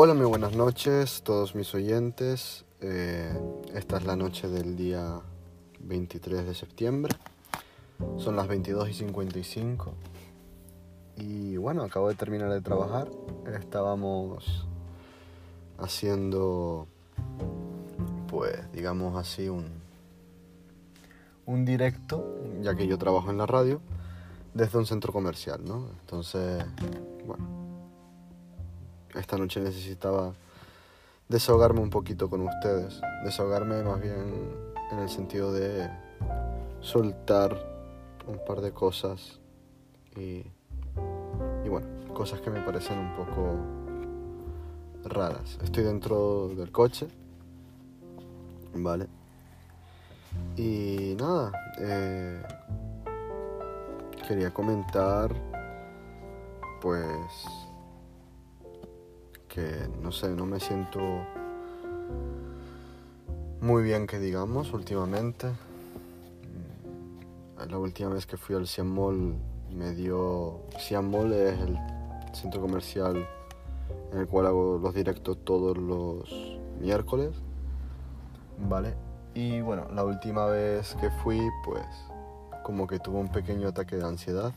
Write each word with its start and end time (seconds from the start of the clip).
Hola, 0.00 0.14
muy 0.14 0.26
buenas 0.26 0.54
noches, 0.54 1.22
todos 1.24 1.56
mis 1.56 1.74
oyentes. 1.74 2.64
Eh, 2.80 3.36
esta 3.74 3.96
es 3.96 4.04
la 4.04 4.14
noche 4.14 4.46
del 4.46 4.76
día 4.76 5.20
23 5.80 6.46
de 6.46 6.54
septiembre. 6.54 7.16
Son 8.16 8.36
las 8.36 8.46
22 8.46 8.90
y 8.90 8.94
55. 8.94 9.92
Y 11.16 11.56
bueno, 11.56 11.82
acabo 11.82 12.08
de 12.08 12.14
terminar 12.14 12.52
de 12.52 12.60
trabajar. 12.60 13.08
Estábamos 13.58 14.68
haciendo, 15.78 16.86
pues, 18.28 18.70
digamos 18.70 19.16
así, 19.16 19.48
un, 19.48 19.66
un 21.44 21.64
directo, 21.64 22.24
ya 22.60 22.76
que 22.76 22.86
yo 22.86 22.98
trabajo 22.98 23.32
en 23.32 23.38
la 23.38 23.46
radio, 23.46 23.80
desde 24.54 24.78
un 24.78 24.86
centro 24.86 25.12
comercial, 25.12 25.64
¿no? 25.64 25.88
Entonces, 26.02 26.64
bueno 27.26 27.57
esta 29.18 29.36
noche 29.36 29.60
necesitaba 29.60 30.32
desahogarme 31.28 31.80
un 31.80 31.90
poquito 31.90 32.30
con 32.30 32.42
ustedes. 32.42 33.00
Desahogarme 33.24 33.82
más 33.82 34.00
bien 34.00 34.54
en 34.90 34.98
el 34.98 35.08
sentido 35.08 35.52
de 35.52 35.88
soltar 36.80 37.56
un 38.26 38.38
par 38.46 38.60
de 38.60 38.72
cosas 38.72 39.38
y, 40.16 40.44
y 41.64 41.68
bueno, 41.68 41.86
cosas 42.14 42.40
que 42.40 42.50
me 42.50 42.60
parecen 42.62 42.98
un 42.98 43.14
poco 43.16 43.56
raras. 45.04 45.58
Estoy 45.62 45.84
dentro 45.84 46.48
del 46.48 46.70
coche, 46.70 47.08
¿vale? 48.74 49.06
Y 50.56 51.16
nada, 51.18 51.52
eh, 51.80 52.42
quería 54.26 54.52
comentar 54.52 55.34
pues 56.80 57.67
no 60.02 60.12
sé, 60.12 60.30
no 60.30 60.46
me 60.46 60.60
siento 60.60 61.00
muy 63.60 63.82
bien 63.82 64.06
que 64.06 64.18
digamos 64.18 64.72
últimamente. 64.72 65.48
Mm, 65.48 67.70
la 67.70 67.78
última 67.78 68.10
vez 68.10 68.26
que 68.26 68.36
fui 68.36 68.54
al 68.54 68.66
Siam 68.66 68.88
Mall 68.88 69.34
me 69.70 69.94
dio... 69.94 70.60
Siam 70.78 71.14
es 71.14 71.60
el 71.60 71.78
centro 72.32 72.60
comercial 72.60 73.26
en 74.12 74.20
el 74.20 74.26
cual 74.26 74.46
hago 74.46 74.78
los 74.78 74.94
directos 74.94 75.38
todos 75.44 75.76
los 75.76 76.58
miércoles. 76.80 77.30
¿Vale? 78.68 78.94
Y 79.34 79.60
bueno, 79.60 79.86
la 79.94 80.04
última 80.04 80.46
vez 80.46 80.96
que 81.00 81.10
fui 81.10 81.40
pues 81.64 81.84
como 82.64 82.86
que 82.86 82.98
tuve 82.98 83.18
un 83.18 83.30
pequeño 83.30 83.68
ataque 83.68 83.96
de 83.96 84.04
ansiedad 84.04 84.52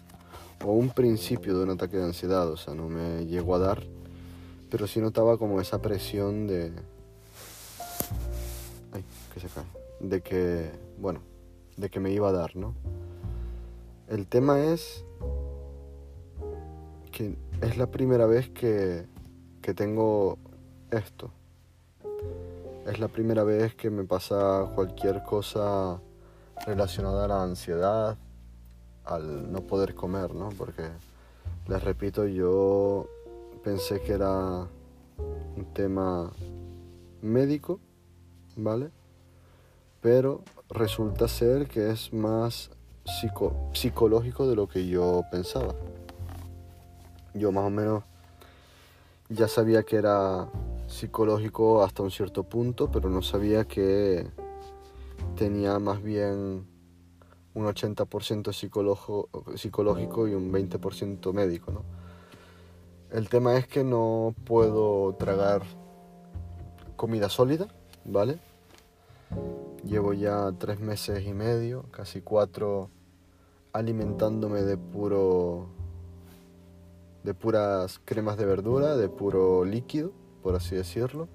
o 0.65 0.71
un 0.71 0.89
principio 0.89 1.57
de 1.57 1.63
un 1.63 1.71
ataque 1.71 1.97
de 1.97 2.03
ansiedad, 2.03 2.49
o 2.49 2.57
sea, 2.57 2.73
no 2.73 2.89
me 2.89 3.25
llegó 3.25 3.55
a 3.55 3.59
dar 3.59 3.83
pero 4.71 4.87
sí 4.87 5.01
notaba 5.01 5.37
como 5.37 5.59
esa 5.59 5.81
presión 5.81 6.47
de... 6.47 6.71
Ay, 8.93 9.03
que 9.33 9.39
se 9.41 9.47
cae. 9.47 9.65
De 9.99 10.21
que, 10.21 10.71
bueno, 10.97 11.19
de 11.75 11.89
que 11.89 11.99
me 11.99 12.09
iba 12.11 12.29
a 12.29 12.31
dar, 12.31 12.55
¿no? 12.55 12.73
El 14.07 14.27
tema 14.27 14.61
es 14.61 15.03
que 17.11 17.35
es 17.61 17.77
la 17.77 17.87
primera 17.91 18.25
vez 18.25 18.49
que, 18.49 19.05
que 19.61 19.73
tengo 19.73 20.37
esto. 20.89 21.31
Es 22.87 22.97
la 22.97 23.09
primera 23.09 23.43
vez 23.43 23.75
que 23.75 23.89
me 23.89 24.05
pasa 24.05 24.71
cualquier 24.73 25.21
cosa 25.23 25.99
relacionada 26.65 27.25
a 27.25 27.27
la 27.27 27.43
ansiedad, 27.43 28.17
al 29.03 29.51
no 29.51 29.61
poder 29.61 29.95
comer, 29.95 30.33
¿no? 30.33 30.49
Porque, 30.57 30.87
les 31.67 31.83
repito, 31.83 32.25
yo 32.25 33.07
pensé 33.63 34.01
que 34.01 34.13
era 34.13 34.67
un 35.55 35.65
tema 35.73 36.31
médico, 37.21 37.79
¿vale? 38.55 38.89
Pero 40.01 40.41
resulta 40.69 41.27
ser 41.27 41.67
que 41.67 41.91
es 41.91 42.11
más 42.11 42.71
psicológico 43.73 44.47
de 44.47 44.55
lo 44.55 44.67
que 44.67 44.87
yo 44.87 45.23
pensaba. 45.31 45.75
Yo 47.33 47.51
más 47.51 47.65
o 47.65 47.69
menos 47.69 48.03
ya 49.29 49.47
sabía 49.47 49.83
que 49.83 49.97
era 49.97 50.49
psicológico 50.87 51.83
hasta 51.83 52.03
un 52.03 52.11
cierto 52.11 52.43
punto, 52.43 52.91
pero 52.91 53.09
no 53.09 53.21
sabía 53.21 53.65
que 53.65 54.27
tenía 55.35 55.77
más 55.79 56.01
bien 56.01 56.65
un 57.53 57.65
80% 57.65 58.53
psicológico 59.55 60.27
y 60.27 60.33
un 60.33 60.51
20% 60.51 61.33
médico, 61.33 61.71
¿no? 61.71 62.00
El 63.11 63.27
tema 63.27 63.57
es 63.57 63.67
que 63.67 63.83
no 63.83 64.33
puedo 64.45 65.13
tragar 65.15 65.63
comida 66.95 67.27
sólida, 67.27 67.67
¿vale? 68.05 68.39
Llevo 69.83 70.13
ya 70.13 70.49
tres 70.57 70.79
meses 70.79 71.25
y 71.27 71.33
medio, 71.33 71.83
casi 71.91 72.21
cuatro, 72.21 72.89
alimentándome 73.73 74.61
de 74.61 74.77
puro. 74.77 75.67
de 77.23 77.33
puras 77.33 77.99
cremas 78.05 78.37
de 78.37 78.45
verdura, 78.45 78.95
de 78.95 79.09
puro 79.09 79.65
líquido, 79.65 80.13
por 80.41 80.55
así 80.55 80.77
decirlo. 80.77 81.27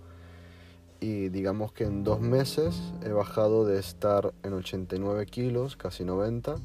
Y 0.98 1.28
digamos 1.28 1.72
que 1.72 1.84
en 1.84 2.04
dos 2.04 2.20
meses 2.20 2.94
he 3.04 3.10
bajado 3.10 3.66
de 3.66 3.78
estar 3.78 4.32
en 4.42 4.54
89 4.54 5.26
kilos, 5.26 5.76
casi 5.76 6.04
90. 6.04 6.56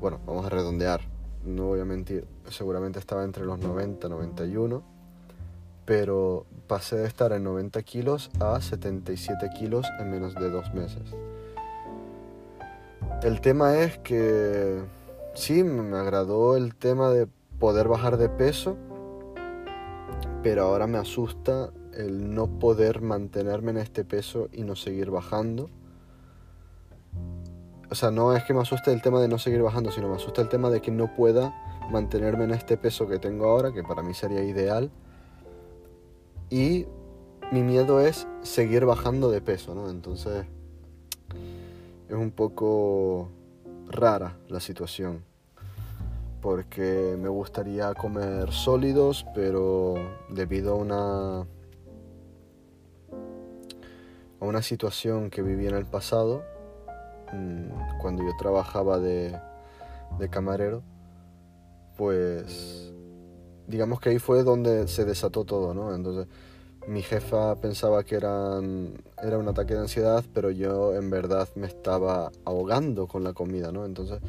Bueno, 0.00 0.20
vamos 0.26 0.46
a 0.46 0.48
redondear, 0.48 1.00
no 1.44 1.66
voy 1.66 1.80
a 1.80 1.84
mentir, 1.84 2.26
seguramente 2.48 2.98
estaba 2.98 3.24
entre 3.24 3.44
los 3.44 3.58
90 3.58 4.06
y 4.06 4.10
91, 4.10 4.82
pero 5.84 6.46
pasé 6.66 6.96
de 6.96 7.06
estar 7.06 7.32
en 7.32 7.44
90 7.44 7.82
kilos 7.82 8.30
a 8.40 8.60
77 8.60 9.50
kilos 9.58 9.86
en 9.98 10.10
menos 10.10 10.34
de 10.34 10.50
dos 10.50 10.72
meses. 10.74 11.02
El 13.22 13.40
tema 13.40 13.78
es 13.78 13.98
que 13.98 14.82
sí, 15.34 15.64
me 15.64 15.96
agradó 15.96 16.56
el 16.56 16.74
tema 16.74 17.10
de 17.10 17.26
poder 17.58 17.88
bajar 17.88 18.16
de 18.16 18.28
peso, 18.28 18.76
pero 20.42 20.64
ahora 20.64 20.86
me 20.86 20.98
asusta 20.98 21.70
el 21.94 22.34
no 22.34 22.46
poder 22.46 23.02
mantenerme 23.02 23.72
en 23.72 23.78
este 23.78 24.04
peso 24.04 24.48
y 24.52 24.62
no 24.62 24.76
seguir 24.76 25.10
bajando 25.10 25.68
o 27.90 27.94
sea, 27.94 28.10
no 28.10 28.36
es 28.36 28.44
que 28.44 28.54
me 28.54 28.60
asuste 28.60 28.92
el 28.92 29.02
tema 29.02 29.20
de 29.20 29.28
no 29.28 29.38
seguir 29.38 29.62
bajando, 29.62 29.90
sino 29.90 30.08
me 30.08 30.14
asusta 30.14 30.40
el 30.40 30.48
tema 30.48 30.70
de 30.70 30.80
que 30.80 30.92
no 30.92 31.14
pueda 31.14 31.52
mantenerme 31.90 32.44
en 32.44 32.52
este 32.52 32.76
peso 32.76 33.08
que 33.08 33.18
tengo 33.18 33.46
ahora, 33.46 33.72
que 33.72 33.82
para 33.82 34.02
mí 34.02 34.14
sería 34.14 34.44
ideal. 34.44 34.90
Y 36.50 36.86
mi 37.50 37.62
miedo 37.62 38.00
es 38.00 38.28
seguir 38.42 38.84
bajando 38.84 39.30
de 39.30 39.40
peso, 39.40 39.74
¿no? 39.74 39.90
Entonces 39.90 40.46
es 42.08 42.14
un 42.14 42.30
poco 42.30 43.28
rara 43.88 44.36
la 44.48 44.60
situación. 44.60 45.24
Porque 46.40 47.16
me 47.20 47.28
gustaría 47.28 47.92
comer 47.94 48.52
sólidos, 48.52 49.26
pero 49.34 49.94
debido 50.30 50.72
a 50.72 50.76
una 50.76 51.40
a 54.40 54.44
una 54.46 54.62
situación 54.62 55.28
que 55.28 55.42
viví 55.42 55.66
en 55.66 55.74
el 55.74 55.84
pasado, 55.84 56.42
Mm, 57.32 57.98
cuando 58.00 58.22
yo 58.22 58.30
trabajaba 58.38 58.98
de, 58.98 59.38
camarero, 60.30 60.82
pues 61.96 62.92
digamos 63.66 64.00
que 64.00 64.10
ahí 64.10 64.18
fue 64.18 64.42
donde 64.42 64.88
se 64.88 65.04
desató 65.04 65.44
todo, 65.44 65.72
¿no? 65.74 65.94
Entonces 65.94 66.26
mi 66.86 67.02
jefa 67.02 67.56
pensaba 67.56 68.04
que 68.04 68.16
era 68.16 68.58
un 68.58 69.48
ataque 69.48 69.74
de 69.74 69.80
ansiedad, 69.80 70.24
pero 70.34 70.50
yo 70.50 70.94
en 70.94 71.10
verdad 71.10 71.48
me 71.54 71.66
estaba 71.66 72.32
ahogando 72.44 73.06
con 73.06 73.24
la 73.24 73.32
comida, 73.32 73.70
¿no? 73.72 73.84
Entonces 73.84 74.20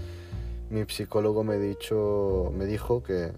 mi 0.70 0.86
psicólogo 0.86 1.44
me, 1.44 1.58
me 1.58 2.66
dijo 2.66 3.04
que 3.04 3.32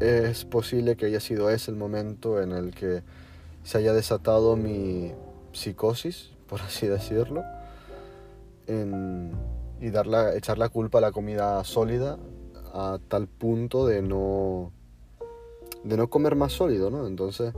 es 0.00 0.44
posible 0.44 0.96
que 0.96 1.06
haya 1.06 1.20
sido 1.20 1.50
ese 1.50 1.70
el 1.70 1.76
momento 1.76 2.40
en 2.40 2.52
el 2.52 2.72
que 2.72 3.02
se 3.64 3.78
haya 3.78 3.92
desatado 3.92 4.56
mi 4.56 5.12
psicosis, 5.52 6.30
por 6.46 6.60
así 6.60 6.86
decirlo, 6.86 7.42
y 8.68 9.90
dar 9.90 10.06
echar 10.36 10.58
la 10.58 10.68
culpa 10.68 10.98
a 10.98 11.00
la 11.00 11.12
comida 11.12 11.62
sólida 11.64 12.18
a 12.72 12.98
tal 13.08 13.26
punto 13.26 13.86
de 13.86 14.02
no, 14.02 14.72
de 15.84 15.96
no 15.96 16.10
comer 16.10 16.36
más 16.36 16.52
sólido, 16.52 16.90
¿no? 16.90 17.06
Entonces, 17.06 17.54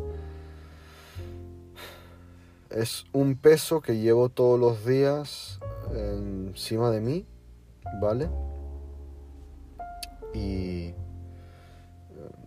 es 2.71 3.05
un 3.12 3.37
peso 3.37 3.81
que 3.81 3.99
llevo 3.99 4.29
todos 4.29 4.59
los 4.59 4.85
días 4.85 5.59
encima 5.93 6.91
de 6.91 7.01
mí, 7.01 7.27
¿vale? 8.01 8.31
Y 10.33 10.95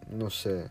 no 0.10 0.30
sé, 0.30 0.69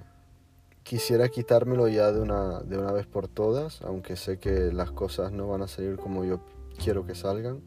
quisiera 0.82 1.28
quitármelo 1.28 1.88
ya 1.88 2.10
de 2.12 2.20
una, 2.20 2.60
de 2.60 2.78
una 2.78 2.92
vez 2.92 3.06
por 3.06 3.28
todas, 3.28 3.82
aunque 3.82 4.16
sé 4.16 4.38
que 4.38 4.72
las 4.72 4.92
cosas 4.92 5.32
no 5.32 5.48
van 5.48 5.62
a 5.62 5.68
salir 5.68 5.96
como 5.96 6.24
yo 6.24 6.40
quiero 6.82 7.04
que 7.04 7.14
salgan 7.14 7.60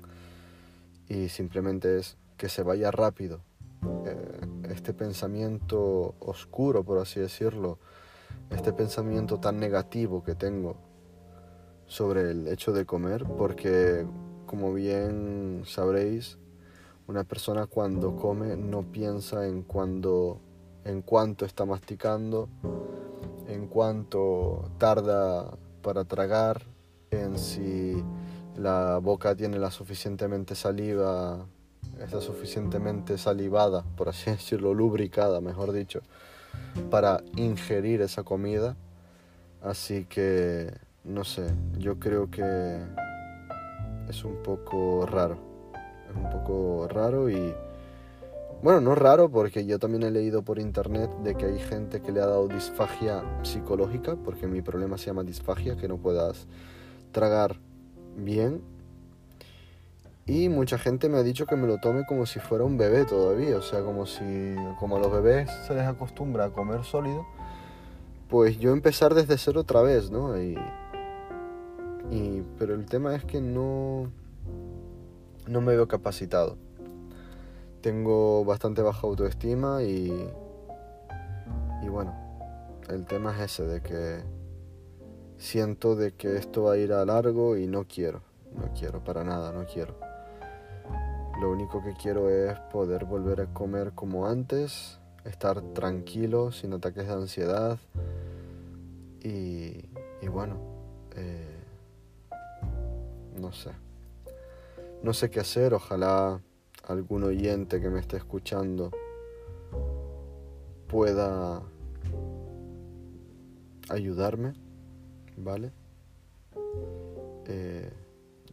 y 1.07 1.29
simplemente 1.29 1.99
es 1.99 2.17
que 2.37 2.49
se 2.49 2.63
vaya 2.63 2.91
rápido. 2.91 3.41
Eh, 4.05 4.41
este 4.69 4.93
pensamiento 4.93 6.15
oscuro, 6.19 6.83
por 6.83 6.99
así 6.99 7.19
decirlo, 7.19 7.79
este 8.49 8.73
pensamiento 8.73 9.39
tan 9.39 9.59
negativo 9.59 10.23
que 10.23 10.35
tengo 10.35 10.77
sobre 11.87 12.31
el 12.31 12.47
hecho 12.47 12.71
de 12.73 12.85
comer, 12.85 13.25
porque 13.25 14.05
como 14.45 14.73
bien 14.73 15.63
sabréis, 15.65 16.37
una 17.07 17.23
persona 17.23 17.67
cuando 17.67 18.15
come 18.15 18.55
no 18.57 18.83
piensa 18.91 19.47
en 19.47 19.61
cuando 19.61 20.41
en 20.83 21.01
cuánto 21.01 21.45
está 21.45 21.65
masticando, 21.65 22.47
en 23.47 23.67
cuánto 23.67 24.71
tarda 24.77 25.57
para 25.81 26.05
tragar, 26.05 26.61
en 27.11 27.37
si 27.37 28.03
la 28.57 28.99
boca 28.99 29.35
tiene 29.35 29.59
la 29.59 29.71
suficientemente 29.71 30.55
saliva, 30.55 31.45
está 32.01 32.21
suficientemente 32.21 33.17
salivada, 33.17 33.83
por 33.95 34.09
así 34.09 34.31
decirlo, 34.31 34.73
lubricada, 34.73 35.41
mejor 35.41 35.71
dicho, 35.71 36.01
para 36.89 37.21
ingerir 37.35 38.01
esa 38.01 38.23
comida. 38.23 38.75
Así 39.61 40.05
que, 40.05 40.71
no 41.03 41.23
sé, 41.23 41.47
yo 41.77 41.99
creo 41.99 42.29
que 42.29 42.79
es 44.09 44.23
un 44.23 44.41
poco 44.43 45.05
raro. 45.05 45.37
Es 46.09 46.15
un 46.15 46.29
poco 46.29 46.87
raro 46.87 47.29
y... 47.29 47.53
Bueno, 48.61 48.79
no 48.81 48.95
raro 48.95 49.29
porque 49.29 49.65
yo 49.65 49.79
también 49.79 50.03
he 50.03 50.11
leído 50.11 50.41
por 50.41 50.59
internet 50.59 51.11
de 51.23 51.35
que 51.35 51.45
hay 51.45 51.59
gente 51.59 52.01
que 52.01 52.11
le 52.11 52.21
ha 52.21 52.25
dado 52.25 52.47
disfagia 52.47 53.23
psicológica, 53.43 54.15
porque 54.15 54.47
mi 54.47 54.61
problema 54.61 54.97
se 54.97 55.07
llama 55.07 55.23
disfagia, 55.23 55.75
que 55.75 55.87
no 55.87 55.97
puedas 55.97 56.47
tragar 57.11 57.57
bien. 58.15 58.62
Y 60.27 60.50
mucha 60.50 60.79
gente 60.79 61.07
me 61.07 61.17
ha 61.19 61.23
dicho 61.23 61.45
que 61.45 61.56
me 61.56 61.67
lo 61.67 61.77
tome 61.77 62.06
como 62.06 62.25
si 62.25 62.39
fuera 62.39 62.63
un 62.63 62.77
bebé 62.77 63.06
todavía, 63.06 63.57
o 63.57 63.62
sea, 63.62 63.81
como 63.81 64.07
si 64.07 64.56
como 64.79 64.97
a 64.97 65.00
los 65.00 65.12
bebés 65.12 65.51
se 65.67 65.75
les 65.75 65.85
acostumbra 65.85 66.45
a 66.45 66.50
comer 66.50 66.83
sólido, 66.83 67.27
pues 68.27 68.57
yo 68.57 68.71
empezar 68.71 69.13
desde 69.13 69.38
cero 69.38 69.62
otra 69.62 69.83
vez, 69.83 70.09
¿no? 70.09 70.41
Y, 70.41 70.57
y, 72.09 72.44
pero 72.57 72.73
el 72.73 72.85
tema 72.85 73.15
es 73.15 73.23
que 73.23 73.39
no, 73.39 74.09
no 75.47 75.62
me 75.62 75.75
veo 75.75 75.88
capacitado. 75.88 76.57
Tengo 77.81 78.44
bastante 78.45 78.81
baja 78.81 79.06
autoestima 79.06 79.83
y, 79.83 80.12
y 81.83 81.88
bueno, 81.88 82.15
el 82.89 83.06
tema 83.06 83.31
es 83.35 83.51
ese, 83.51 83.67
de 83.67 83.81
que 83.81 84.23
siento 85.45 85.95
de 85.95 86.13
que 86.13 86.38
esto 86.38 86.63
va 86.63 86.74
a 86.74 86.77
ir 86.77 86.92
a 86.92 87.06
largo 87.06 87.56
y 87.56 87.68
no 87.68 87.86
quiero, 87.88 88.21
no 88.56 88.74
quiero 88.77 89.03
para 89.03 89.24
nada, 89.24 89.51
no 89.51 89.65
quiero. 89.65 89.95
Lo 91.39 91.51
único 91.51 91.83
que 91.83 91.94
quiero 91.94 92.30
es 92.30 92.59
poder 92.71 93.06
volver 93.06 93.42
a 93.42 93.53
comer 93.53 93.92
como 93.94 94.25
antes, 94.25 95.00
estar 95.24 95.62
tranquilo, 95.74 96.51
sin 96.51 96.74
ataques 96.74 97.07
de 97.07 97.13
ansiedad 97.13 97.77
y, 99.21 99.86
y 100.21 100.27
bueno, 100.27 100.57
eh, 101.15 101.63
no 103.39 103.53
sé. 103.53 103.71
No 105.03 105.13
sé 105.13 105.30
qué 105.30 105.41
hacer, 105.41 105.74
ojalá 105.75 106.41
algún 106.88 107.24
oyente 107.24 107.80
que 107.80 107.89
me 107.89 108.00
esté 108.00 108.18
escuchando 108.18 108.91
pueda 110.88 111.62
ayudarme, 113.89 114.64
¿vale? 115.37 115.71
Eh, 117.47 117.91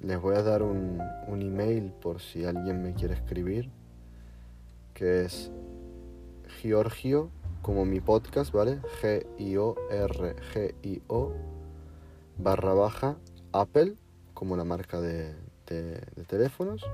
les 0.02 0.20
voy 0.20 0.34
a 0.36 0.42
dar 0.42 0.62
un, 0.62 1.00
un, 1.28 1.42
email 1.42 1.92
por 1.92 2.20
si 2.20 2.44
alguien 2.44 2.82
me 2.82 2.92
quiere 2.94 3.14
escribir, 3.14 3.70
que 4.94 5.24
es 5.24 5.50
Giorgio, 6.60 7.30
como 7.62 7.84
mi 7.84 8.00
podcast, 8.00 8.52
¿vale? 8.52 8.80
G-I-O-R-G-I-O, 9.00 9.32
barra 12.38 12.74
baja, 12.74 13.16
Apple, 13.52 13.94
como 14.34 14.56
la 14.56 14.64
marca 14.64 15.00
de, 15.00 15.34
de, 15.66 16.00
de 16.16 16.24
teléfonos, 16.26 16.84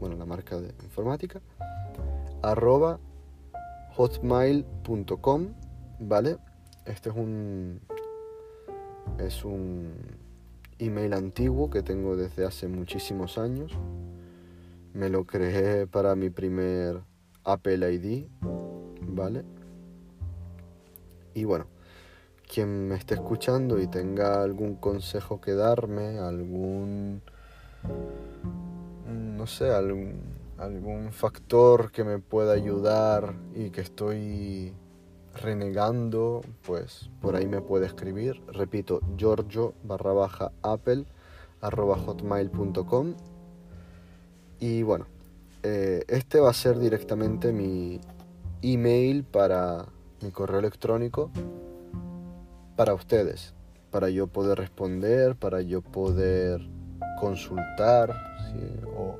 bueno, 0.00 0.16
la 0.16 0.24
marca 0.24 0.58
de 0.58 0.72
informática, 0.82 1.42
arroba 2.42 2.98
hotmail.com, 3.96 5.48
¿vale? 6.00 6.38
Este 6.86 7.10
es 7.10 7.16
un 7.16 7.80
es 9.18 9.44
un 9.44 9.92
email 10.78 11.14
antiguo 11.14 11.70
que 11.70 11.82
tengo 11.82 12.16
desde 12.16 12.44
hace 12.44 12.68
muchísimos 12.68 13.38
años. 13.38 13.72
Me 14.92 15.08
lo 15.08 15.24
creé 15.24 15.86
para 15.86 16.14
mi 16.14 16.30
primer 16.30 17.02
Apple 17.44 17.92
ID, 17.92 18.26
¿vale? 19.02 19.44
Y 21.34 21.44
bueno, 21.44 21.66
quien 22.52 22.88
me 22.88 22.94
esté 22.94 23.14
escuchando 23.14 23.80
y 23.80 23.86
tenga 23.86 24.42
algún 24.42 24.76
consejo 24.76 25.40
que 25.40 25.52
darme, 25.52 26.18
algún 26.18 27.22
no 29.36 29.46
sé, 29.46 29.70
algún, 29.70 30.22
algún 30.58 31.12
factor 31.12 31.92
que 31.92 32.04
me 32.04 32.18
pueda 32.18 32.54
ayudar 32.54 33.34
y 33.54 33.70
que 33.70 33.80
estoy 33.80 34.72
renegando, 35.36 36.42
pues 36.62 37.10
por 37.20 37.36
ahí 37.36 37.46
me 37.46 37.60
puede 37.60 37.86
escribir. 37.86 38.42
Repito, 38.48 39.00
giorgio 39.16 39.74
barra 39.84 40.12
baja 40.12 40.52
apple 40.62 41.04
arroba 41.60 41.96
hotmail.com. 41.96 43.14
Y 44.58 44.82
bueno, 44.82 45.06
eh, 45.62 46.04
este 46.08 46.40
va 46.40 46.50
a 46.50 46.54
ser 46.54 46.78
directamente 46.78 47.52
mi 47.52 48.00
email 48.62 49.24
para 49.24 49.86
mi 50.22 50.30
correo 50.30 50.60
electrónico 50.60 51.30
para 52.74 52.94
ustedes, 52.94 53.54
para 53.90 54.08
yo 54.10 54.26
poder 54.26 54.58
responder, 54.58 55.36
para 55.36 55.60
yo 55.62 55.82
poder 55.82 56.60
consultar 57.18 58.14
o, 58.96 59.18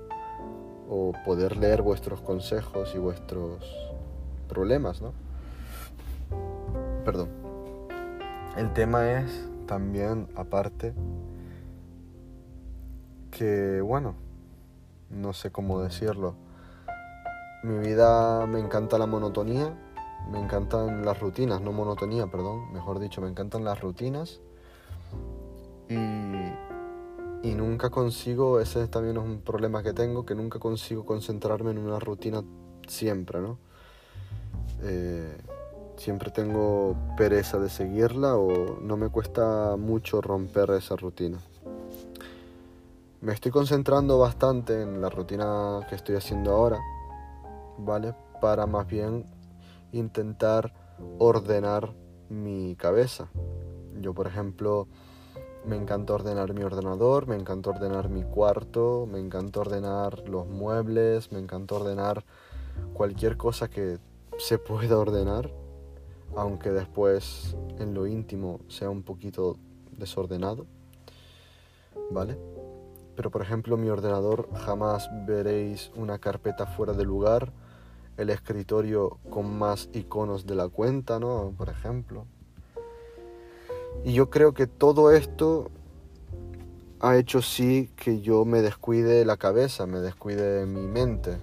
o 0.88 1.12
poder 1.24 1.56
leer 1.56 1.82
vuestros 1.82 2.20
consejos 2.20 2.92
y 2.94 2.98
vuestros 2.98 3.64
problemas, 4.48 5.02
¿no? 5.02 5.25
Perdón. 7.06 7.28
El 8.56 8.72
tema 8.72 9.20
es 9.20 9.48
también, 9.68 10.26
aparte, 10.34 10.92
que, 13.30 13.80
bueno, 13.80 14.16
no 15.10 15.32
sé 15.32 15.52
cómo 15.52 15.80
decirlo. 15.80 16.34
Mi 17.62 17.78
vida 17.78 18.44
me 18.46 18.58
encanta 18.58 18.98
la 18.98 19.06
monotonía, 19.06 19.72
me 20.32 20.40
encantan 20.40 21.04
las 21.04 21.20
rutinas, 21.20 21.60
no 21.60 21.70
monotonía, 21.70 22.26
perdón, 22.26 22.72
mejor 22.72 22.98
dicho, 22.98 23.20
me 23.20 23.28
encantan 23.28 23.62
las 23.62 23.80
rutinas. 23.80 24.40
Y, 25.88 25.94
y 25.94 27.54
nunca 27.54 27.88
consigo, 27.88 28.58
ese 28.58 28.88
también 28.88 29.16
es 29.16 29.22
un 29.22 29.42
problema 29.42 29.84
que 29.84 29.92
tengo, 29.92 30.26
que 30.26 30.34
nunca 30.34 30.58
consigo 30.58 31.06
concentrarme 31.06 31.70
en 31.70 31.78
una 31.78 32.00
rutina 32.00 32.42
siempre, 32.88 33.40
¿no? 33.40 33.60
Eh, 34.82 35.38
siempre 35.96 36.30
tengo 36.30 36.94
pereza 37.16 37.58
de 37.58 37.68
seguirla 37.68 38.36
o 38.36 38.78
no 38.80 38.96
me 38.96 39.08
cuesta 39.08 39.76
mucho 39.76 40.20
romper 40.20 40.70
esa 40.70 40.96
rutina. 40.96 41.38
Me 43.20 43.32
estoy 43.32 43.50
concentrando 43.50 44.18
bastante 44.18 44.82
en 44.82 45.00
la 45.00 45.08
rutina 45.08 45.80
que 45.88 45.94
estoy 45.94 46.16
haciendo 46.16 46.52
ahora, 46.52 46.78
¿vale? 47.78 48.14
Para 48.40 48.66
más 48.66 48.86
bien 48.86 49.24
intentar 49.92 50.72
ordenar 51.18 51.92
mi 52.28 52.76
cabeza. 52.76 53.28
Yo, 54.00 54.12
por 54.12 54.26
ejemplo, 54.26 54.86
me 55.64 55.76
encanta 55.76 56.12
ordenar 56.12 56.52
mi 56.54 56.62
ordenador, 56.62 57.26
me 57.26 57.36
encanta 57.36 57.70
ordenar 57.70 58.08
mi 58.08 58.22
cuarto, 58.22 59.08
me 59.10 59.18
encanta 59.18 59.60
ordenar 59.60 60.28
los 60.28 60.46
muebles, 60.46 61.32
me 61.32 61.38
encanta 61.38 61.74
ordenar 61.74 62.24
cualquier 62.92 63.36
cosa 63.36 63.68
que 63.68 63.98
se 64.38 64.58
pueda 64.58 64.98
ordenar 64.98 65.50
aunque 66.36 66.70
después 66.70 67.56
en 67.78 67.94
lo 67.94 68.06
íntimo 68.06 68.60
sea 68.68 68.90
un 68.90 69.02
poquito 69.02 69.56
desordenado, 69.92 70.66
¿vale? 72.10 72.38
Pero 73.16 73.30
por 73.30 73.40
ejemplo 73.40 73.76
mi 73.76 73.88
ordenador 73.88 74.48
jamás 74.54 75.08
veréis 75.26 75.90
una 75.96 76.18
carpeta 76.18 76.66
fuera 76.66 76.92
de 76.92 77.04
lugar, 77.04 77.52
el 78.18 78.30
escritorio 78.30 79.18
con 79.30 79.58
más 79.58 79.88
iconos 79.92 80.46
de 80.46 80.54
la 80.54 80.68
cuenta, 80.68 81.18
¿no? 81.18 81.52
Por 81.56 81.70
ejemplo. 81.70 82.26
Y 84.04 84.12
yo 84.12 84.28
creo 84.28 84.52
que 84.52 84.66
todo 84.66 85.10
esto 85.10 85.70
ha 87.00 87.16
hecho 87.16 87.40
sí 87.40 87.90
que 87.96 88.20
yo 88.20 88.44
me 88.44 88.62
descuide 88.62 89.24
la 89.24 89.36
cabeza, 89.36 89.86
me 89.86 90.00
descuide 90.00 90.66
mi 90.66 90.86
mente. 90.86 91.38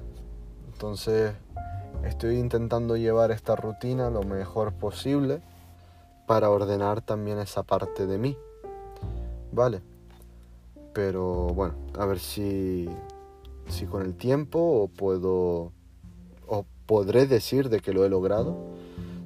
Entonces 0.72 1.34
Estoy 2.04 2.38
intentando 2.38 2.98
llevar 2.98 3.32
esta 3.32 3.56
rutina 3.56 4.10
lo 4.10 4.24
mejor 4.24 4.74
posible 4.74 5.42
para 6.28 6.50
ordenar 6.50 7.02
también 7.02 7.40
esa 7.40 7.64
parte 7.64 8.06
de 8.08 8.18
mí. 8.18 8.38
¿Vale? 9.52 9.82
Pero 10.94 11.48
bueno, 11.48 11.76
a 11.98 12.06
ver 12.06 12.20
si, 12.20 12.90
si 13.68 13.86
con 13.86 14.02
el 14.02 14.16
tiempo 14.16 14.90
puedo 14.98 15.72
o 16.48 16.66
podré 16.86 17.26
decir 17.26 17.70
de 17.70 17.80
que 17.80 17.94
lo 17.94 18.06
he 18.06 18.10
logrado, 18.10 18.58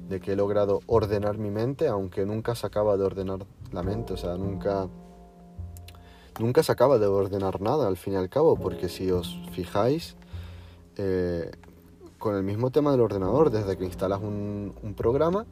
de 0.08 0.20
que 0.20 0.32
he 0.32 0.36
logrado 0.36 0.80
ordenar 0.86 1.36
mi 1.36 1.50
mente, 1.50 1.88
aunque 1.88 2.24
nunca 2.24 2.54
se 2.54 2.66
acaba 2.66 2.96
de 2.96 3.04
ordenar 3.04 3.40
la 3.72 3.82
mente, 3.82 4.14
o 4.14 4.16
sea, 4.16 4.36
nunca 4.36 4.88
nunca 6.38 6.62
se 6.62 6.70
acaba 6.70 6.98
de 6.98 7.06
ordenar 7.06 7.60
nada 7.60 7.88
al 7.88 7.96
fin 7.96 8.14
y 8.14 8.16
al 8.16 8.28
cabo, 8.28 8.56
porque 8.56 8.88
si 8.88 9.10
os 9.10 9.36
fijáis, 9.52 10.16
eh, 10.96 11.50
con 12.18 12.34
el 12.34 12.42
mismo 12.42 12.70
tema 12.70 12.90
del 12.90 13.00
ordenador, 13.00 13.50
desde 13.50 13.76
que 13.76 13.84
instalas 13.84 14.20
un, 14.20 14.74
programa, 14.96 15.46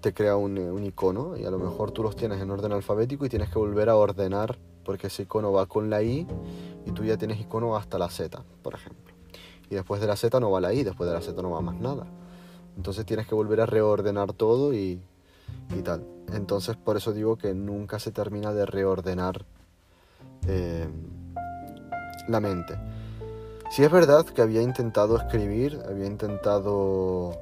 te 0.00 0.14
crea 0.14 0.36
un, 0.36 0.58
un, 0.58 0.84
icono 0.84 1.36
y 1.36 1.44
a 1.44 1.50
lo 1.50 1.58
mejor 1.58 1.90
tú 1.90 2.02
los 2.02 2.16
tienes 2.16 2.40
en 2.40 2.50
orden 2.50 2.72
alfabético 2.72 3.26
y 3.26 3.28
tienes 3.28 3.50
que 3.50 3.58
volver 3.58 3.88
a 3.88 3.96
ordenar 3.96 4.58
porque 4.84 5.08
ese 5.08 5.22
icono 5.24 5.52
va 5.52 5.66
con 5.66 5.90
la 5.90 6.02
I 6.02 6.26
y 6.86 6.90
tú 6.92 7.04
ya 7.04 7.16
tienes 7.16 7.40
icono 7.40 7.76
hasta 7.76 7.98
la 7.98 8.08
Z, 8.08 8.42
por 8.62 8.74
ejemplo. 8.74 9.14
Y 9.70 9.74
después 9.74 10.00
de 10.00 10.06
la 10.06 10.16
Z 10.16 10.38
no 10.40 10.50
va 10.50 10.60
la 10.60 10.72
I, 10.72 10.82
después 10.82 11.08
de 11.08 11.14
la 11.14 11.22
Z 11.22 11.40
no 11.40 11.50
va 11.50 11.60
más 11.60 11.76
nada. 11.76 12.06
Entonces 12.76 13.04
tienes 13.06 13.26
que 13.26 13.34
volver 13.34 13.60
a 13.60 13.66
reordenar 13.66 14.32
todo 14.32 14.74
y, 14.74 15.00
y 15.76 15.82
tal. 15.82 16.04
Entonces 16.32 16.76
por 16.76 16.96
eso 16.96 17.12
digo 17.12 17.36
que 17.36 17.54
nunca 17.54 17.98
se 17.98 18.10
termina 18.10 18.52
de 18.52 18.66
reordenar 18.66 19.44
eh, 20.46 20.88
la 22.28 22.40
mente. 22.40 22.78
Si 23.72 23.82
es 23.82 23.90
verdad 23.90 24.26
que 24.26 24.42
había 24.42 24.60
intentado 24.60 25.16
escribir, 25.16 25.80
había 25.88 26.04
intentado 26.04 27.40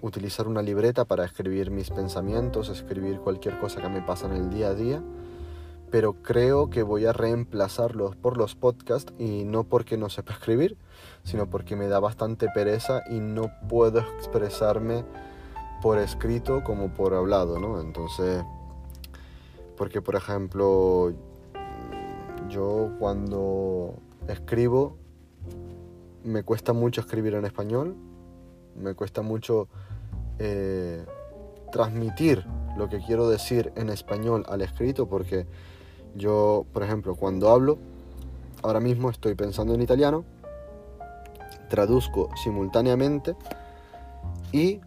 utilizar 0.00 0.48
una 0.48 0.62
libreta 0.62 1.04
para 1.04 1.26
escribir 1.26 1.70
mis 1.70 1.90
pensamientos, 1.90 2.70
escribir 2.70 3.20
cualquier 3.20 3.60
cosa 3.60 3.82
que 3.82 3.90
me 3.90 4.00
pasa 4.00 4.24
en 4.24 4.32
el 4.32 4.48
día 4.48 4.68
a 4.68 4.74
día, 4.74 5.02
pero 5.90 6.14
creo 6.22 6.70
que 6.70 6.82
voy 6.82 7.04
a 7.04 7.12
reemplazarlos 7.12 8.16
por 8.16 8.38
los 8.38 8.54
podcasts 8.54 9.12
y 9.18 9.44
no 9.44 9.64
porque 9.64 9.98
no 9.98 10.08
sepa 10.08 10.32
escribir, 10.32 10.78
sino 11.24 11.50
porque 11.50 11.76
me 11.76 11.88
da 11.88 12.00
bastante 12.00 12.48
pereza 12.48 13.02
y 13.10 13.20
no 13.20 13.50
puedo 13.68 13.98
expresarme 13.98 15.04
por 15.82 15.98
escrito 15.98 16.64
como 16.64 16.88
por 16.94 17.12
hablado, 17.12 17.60
¿no? 17.60 17.82
Entonces, 17.82 18.42
porque 19.76 20.00
por 20.00 20.16
ejemplo, 20.16 21.12
yo 22.48 22.92
cuando 22.98 23.92
escribo 24.26 24.96
me 26.26 26.42
cuesta 26.42 26.72
mucho 26.72 27.00
escribir 27.00 27.34
en 27.34 27.44
español, 27.44 27.94
me 28.74 28.94
cuesta 28.94 29.22
mucho 29.22 29.68
eh, 30.38 31.04
transmitir 31.72 32.44
lo 32.76 32.88
que 32.88 32.98
quiero 32.98 33.28
decir 33.28 33.72
en 33.76 33.88
español 33.88 34.44
al 34.48 34.60
escrito 34.60 35.06
porque 35.06 35.46
yo, 36.14 36.66
por 36.72 36.82
ejemplo, 36.82 37.14
cuando 37.14 37.50
hablo, 37.50 37.78
ahora 38.62 38.80
mismo 38.80 39.08
estoy 39.08 39.34
pensando 39.34 39.74
en 39.74 39.82
italiano, 39.82 40.24
traduzco 41.70 42.30
simultáneamente 42.42 43.36
y 44.52 44.80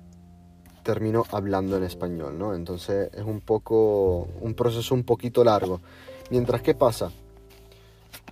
termino 0.84 1.24
hablando 1.32 1.78
en 1.78 1.84
español, 1.84 2.38
¿no? 2.38 2.54
Entonces 2.54 3.10
es 3.14 3.24
un 3.24 3.42
poco 3.42 4.28
un 4.42 4.54
proceso 4.56 4.94
un 4.94 5.04
poquito 5.04 5.44
largo. 5.44 5.82
Mientras 6.32 6.62
que 6.62 6.74
pasa 6.74 7.12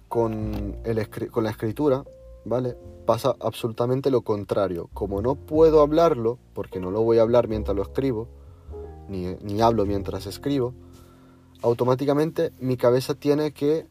con, 0.07 0.77
el, 0.83 1.09
con 1.29 1.43
la 1.43 1.51
escritura, 1.51 2.03
¿vale? 2.47 2.75
Pasa 3.05 3.35
absolutamente 3.39 4.11
lo 4.11 4.21
contrario. 4.21 4.89
Como 4.93 5.21
no 5.21 5.35
puedo 5.35 5.81
hablarlo, 5.81 6.39
porque 6.53 6.79
no 6.79 6.91
lo 6.91 7.01
voy 7.01 7.19
a 7.19 7.21
hablar 7.21 7.47
mientras 7.47 7.75
lo 7.75 7.83
escribo, 7.83 8.27
ni, 9.07 9.35
ni 9.41 9.61
hablo 9.61 9.85
mientras 9.85 10.25
escribo, 10.25 10.73
automáticamente 11.61 12.51
mi 12.59 12.77
cabeza 12.77 13.15
tiene 13.15 13.51
que 13.51 13.87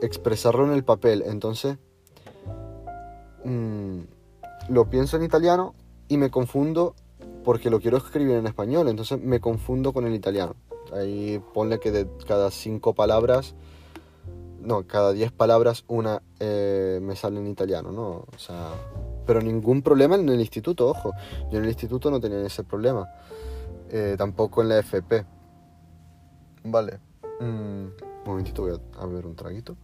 expresarlo 0.00 0.64
en 0.66 0.72
el 0.72 0.84
papel. 0.84 1.22
Entonces, 1.26 1.78
mm, 3.44 4.00
lo 4.68 4.88
pienso 4.88 5.16
en 5.16 5.24
italiano 5.24 5.74
y 6.08 6.16
me 6.16 6.30
confundo 6.30 6.94
porque 7.44 7.70
lo 7.70 7.80
quiero 7.80 7.96
escribir 7.96 8.36
en 8.36 8.46
español. 8.46 8.88
Entonces 8.88 9.20
me 9.20 9.40
confundo 9.40 9.92
con 9.92 10.06
el 10.06 10.14
italiano. 10.14 10.54
Ahí 10.92 11.40
ponle 11.54 11.80
que 11.80 11.90
de 11.90 12.06
cada 12.26 12.50
cinco 12.50 12.94
palabras 12.94 13.54
no, 14.62 14.86
cada 14.86 15.12
10 15.12 15.32
palabras 15.32 15.84
una 15.88 16.22
eh, 16.38 17.00
me 17.02 17.16
sale 17.16 17.40
en 17.40 17.48
italiano, 17.48 17.90
¿no? 17.90 18.26
O 18.32 18.38
sea, 18.38 18.70
pero 19.26 19.40
ningún 19.40 19.82
problema 19.82 20.14
en 20.14 20.28
el 20.28 20.40
instituto, 20.40 20.88
ojo. 20.88 21.12
Yo 21.50 21.58
en 21.58 21.64
el 21.64 21.70
instituto 21.70 22.10
no 22.10 22.20
tenía 22.20 22.44
ese 22.46 22.62
problema. 22.62 23.08
Eh, 23.90 24.14
tampoco 24.16 24.62
en 24.62 24.68
la 24.68 24.78
FP. 24.78 25.26
Vale. 26.64 27.00
Mm, 27.40 27.44
un 27.44 27.92
momentito, 28.24 28.62
voy 28.62 28.80
a, 28.98 29.06
ver 29.06 29.26
un 29.26 29.34
traguito. 29.34 29.76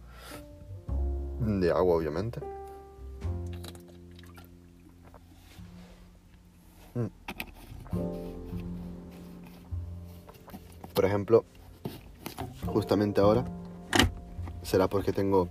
De 1.39 1.71
agua, 1.71 1.95
obviamente. 1.95 2.39
Mm. 6.95 7.07
Por 10.93 11.05
ejemplo, 11.05 11.45
justamente 12.65 13.21
ahora 13.21 13.45
será 14.69 14.87
porque 14.87 15.11
tengo 15.11 15.49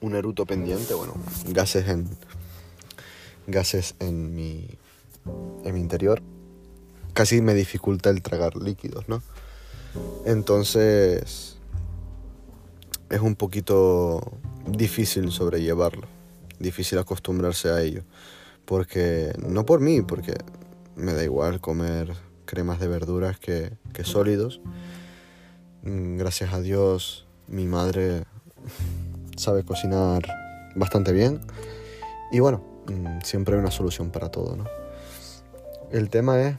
un 0.00 0.14
eruto 0.14 0.46
pendiente, 0.46 0.94
bueno, 0.94 1.14
gases 1.48 1.88
en 1.88 2.08
gases 3.46 3.94
en 3.98 4.34
mi 4.34 4.68
en 5.64 5.74
mi 5.74 5.80
interior. 5.80 6.22
Casi 7.12 7.42
me 7.42 7.54
dificulta 7.54 8.10
el 8.10 8.22
tragar 8.22 8.56
líquidos, 8.56 9.08
¿no? 9.08 9.22
Entonces 10.24 11.58
es 13.10 13.20
un 13.20 13.34
poquito 13.34 14.38
difícil 14.66 15.32
sobrellevarlo, 15.32 16.06
difícil 16.60 16.98
acostumbrarse 16.98 17.70
a 17.70 17.82
ello, 17.82 18.04
porque 18.64 19.32
no 19.38 19.66
por 19.66 19.80
mí, 19.80 20.00
porque 20.02 20.34
me 20.94 21.12
da 21.12 21.24
igual 21.24 21.60
comer 21.60 22.14
cremas 22.44 22.78
de 22.78 22.86
verduras 22.86 23.38
que, 23.40 23.72
que 23.92 24.04
sólidos. 24.04 24.60
Mm, 25.82 26.18
gracias 26.18 26.52
a 26.52 26.60
Dios 26.60 27.26
mi 27.50 27.66
madre 27.66 28.24
sabe 29.36 29.64
cocinar 29.64 30.22
bastante 30.76 31.12
bien. 31.12 31.40
Y 32.32 32.40
bueno, 32.40 32.62
mm, 32.86 33.22
siempre 33.24 33.54
hay 33.54 33.60
una 33.60 33.70
solución 33.70 34.10
para 34.10 34.30
todo, 34.30 34.56
¿no? 34.56 34.64
El 35.90 36.08
tema 36.08 36.40
es 36.40 36.56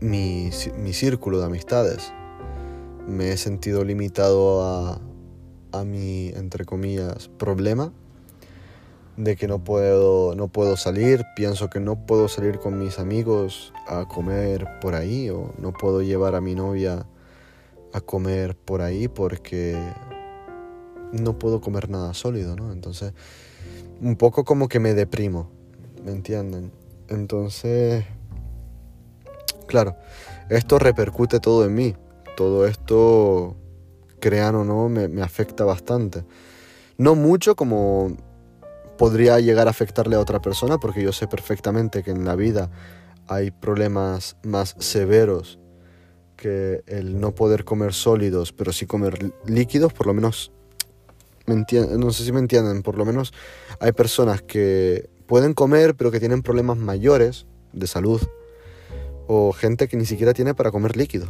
mi, 0.00 0.50
mi 0.78 0.92
círculo 0.92 1.38
de 1.38 1.46
amistades. 1.46 2.12
Me 3.06 3.32
he 3.32 3.36
sentido 3.36 3.84
limitado 3.84 4.64
a, 4.64 5.00
a 5.72 5.84
mi, 5.84 6.28
entre 6.28 6.64
comillas, 6.64 7.28
problema 7.28 7.92
de 9.16 9.36
que 9.36 9.48
no 9.48 9.62
puedo, 9.62 10.34
no 10.34 10.48
puedo 10.48 10.76
salir. 10.76 11.24
Pienso 11.36 11.68
que 11.68 11.80
no 11.80 12.06
puedo 12.06 12.28
salir 12.28 12.58
con 12.58 12.78
mis 12.78 12.98
amigos 12.98 13.72
a 13.86 14.06
comer 14.06 14.66
por 14.80 14.94
ahí 14.94 15.30
o 15.30 15.52
no 15.58 15.72
puedo 15.72 16.02
llevar 16.02 16.34
a 16.34 16.40
mi 16.40 16.54
novia 16.54 17.06
a 17.96 18.00
comer 18.02 18.56
por 18.56 18.82
ahí 18.82 19.08
porque 19.08 19.76
no 21.12 21.38
puedo 21.38 21.60
comer 21.60 21.88
nada 21.88 22.12
sólido, 22.12 22.54
¿no? 22.54 22.72
Entonces, 22.72 23.14
un 24.00 24.16
poco 24.16 24.44
como 24.44 24.68
que 24.68 24.80
me 24.80 24.92
deprimo, 24.92 25.50
¿me 26.04 26.12
entienden? 26.12 26.72
Entonces, 27.08 28.04
claro, 29.66 29.96
esto 30.50 30.78
repercute 30.78 31.40
todo 31.40 31.64
en 31.64 31.74
mí. 31.74 31.96
Todo 32.36 32.66
esto, 32.66 33.56
crean 34.20 34.56
o 34.56 34.64
no, 34.64 34.90
me, 34.90 35.08
me 35.08 35.22
afecta 35.22 35.64
bastante. 35.64 36.24
No 36.98 37.14
mucho 37.14 37.56
como 37.56 38.14
podría 38.98 39.40
llegar 39.40 39.68
a 39.68 39.70
afectarle 39.70 40.16
a 40.16 40.20
otra 40.20 40.42
persona, 40.42 40.76
porque 40.76 41.02
yo 41.02 41.12
sé 41.12 41.28
perfectamente 41.28 42.02
que 42.02 42.10
en 42.10 42.26
la 42.26 42.36
vida 42.36 42.70
hay 43.26 43.50
problemas 43.50 44.36
más 44.42 44.76
severos 44.78 45.58
que 46.36 46.82
el 46.86 47.18
no 47.20 47.34
poder 47.34 47.64
comer 47.64 47.94
sólidos, 47.94 48.52
pero 48.52 48.72
sí 48.72 48.86
comer 48.86 49.32
líquidos, 49.46 49.92
por 49.92 50.06
lo 50.06 50.14
menos, 50.14 50.52
me 51.46 51.54
no 51.54 52.10
sé 52.10 52.24
si 52.24 52.32
me 52.32 52.40
entienden, 52.40 52.82
por 52.82 52.98
lo 52.98 53.04
menos 53.04 53.32
hay 53.80 53.92
personas 53.92 54.42
que 54.42 55.08
pueden 55.26 55.54
comer 55.54 55.94
pero 55.96 56.10
que 56.10 56.20
tienen 56.20 56.42
problemas 56.42 56.76
mayores 56.76 57.46
de 57.72 57.86
salud, 57.86 58.20
o 59.26 59.52
gente 59.52 59.88
que 59.88 59.96
ni 59.96 60.06
siquiera 60.06 60.34
tiene 60.34 60.54
para 60.54 60.70
comer 60.70 60.96
líquido, 60.96 61.26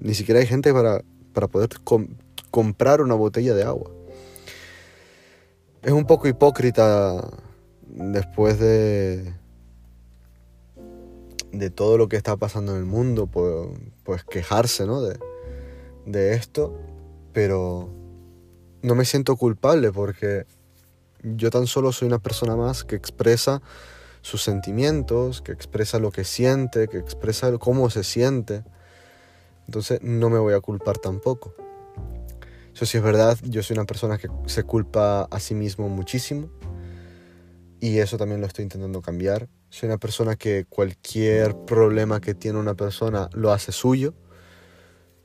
ni 0.00 0.14
siquiera 0.14 0.40
hay 0.40 0.46
gente 0.46 0.72
para, 0.72 1.02
para 1.32 1.48
poder 1.48 1.70
comprar 2.50 3.00
una 3.00 3.14
botella 3.14 3.54
de 3.54 3.62
agua. 3.62 3.90
Es 5.82 5.92
un 5.92 6.04
poco 6.04 6.28
hipócrita 6.28 7.26
después 7.88 8.58
de 8.58 9.39
de 11.52 11.70
todo 11.70 11.98
lo 11.98 12.08
que 12.08 12.16
está 12.16 12.36
pasando 12.36 12.72
en 12.72 12.78
el 12.78 12.84
mundo, 12.84 13.26
pues, 13.26 13.68
pues 14.04 14.24
quejarse 14.24 14.86
¿no? 14.86 15.00
de, 15.02 15.18
de 16.06 16.34
esto, 16.34 16.78
pero 17.32 17.90
no 18.82 18.94
me 18.94 19.04
siento 19.04 19.36
culpable 19.36 19.92
porque 19.92 20.46
yo 21.22 21.50
tan 21.50 21.66
solo 21.66 21.92
soy 21.92 22.08
una 22.08 22.18
persona 22.18 22.56
más 22.56 22.84
que 22.84 22.96
expresa 22.96 23.60
sus 24.22 24.42
sentimientos, 24.42 25.42
que 25.42 25.52
expresa 25.52 25.98
lo 25.98 26.10
que 26.10 26.24
siente, 26.24 26.88
que 26.88 26.98
expresa 26.98 27.56
cómo 27.58 27.90
se 27.90 28.04
siente. 28.04 28.64
Entonces 29.66 30.00
no 30.02 30.30
me 30.30 30.38
voy 30.38 30.54
a 30.54 30.60
culpar 30.60 30.98
tampoco. 30.98 31.54
Eso 32.74 32.86
sí 32.86 32.98
es 32.98 33.02
verdad, 33.02 33.38
yo 33.42 33.62
soy 33.62 33.74
una 33.74 33.84
persona 33.84 34.18
que 34.18 34.28
se 34.46 34.62
culpa 34.64 35.22
a 35.30 35.40
sí 35.40 35.54
mismo 35.54 35.88
muchísimo. 35.88 36.48
y 37.82 37.98
eso 37.98 38.18
también 38.18 38.42
lo 38.42 38.46
estoy 38.46 38.64
intentando 38.64 39.00
cambiar. 39.00 39.48
Soy 39.70 39.88
una 39.88 39.98
persona 39.98 40.34
que 40.34 40.66
cualquier 40.68 41.56
problema 41.56 42.20
que 42.20 42.34
tiene 42.34 42.58
una 42.58 42.74
persona 42.74 43.30
lo 43.32 43.52
hace 43.52 43.70
suyo. 43.70 44.14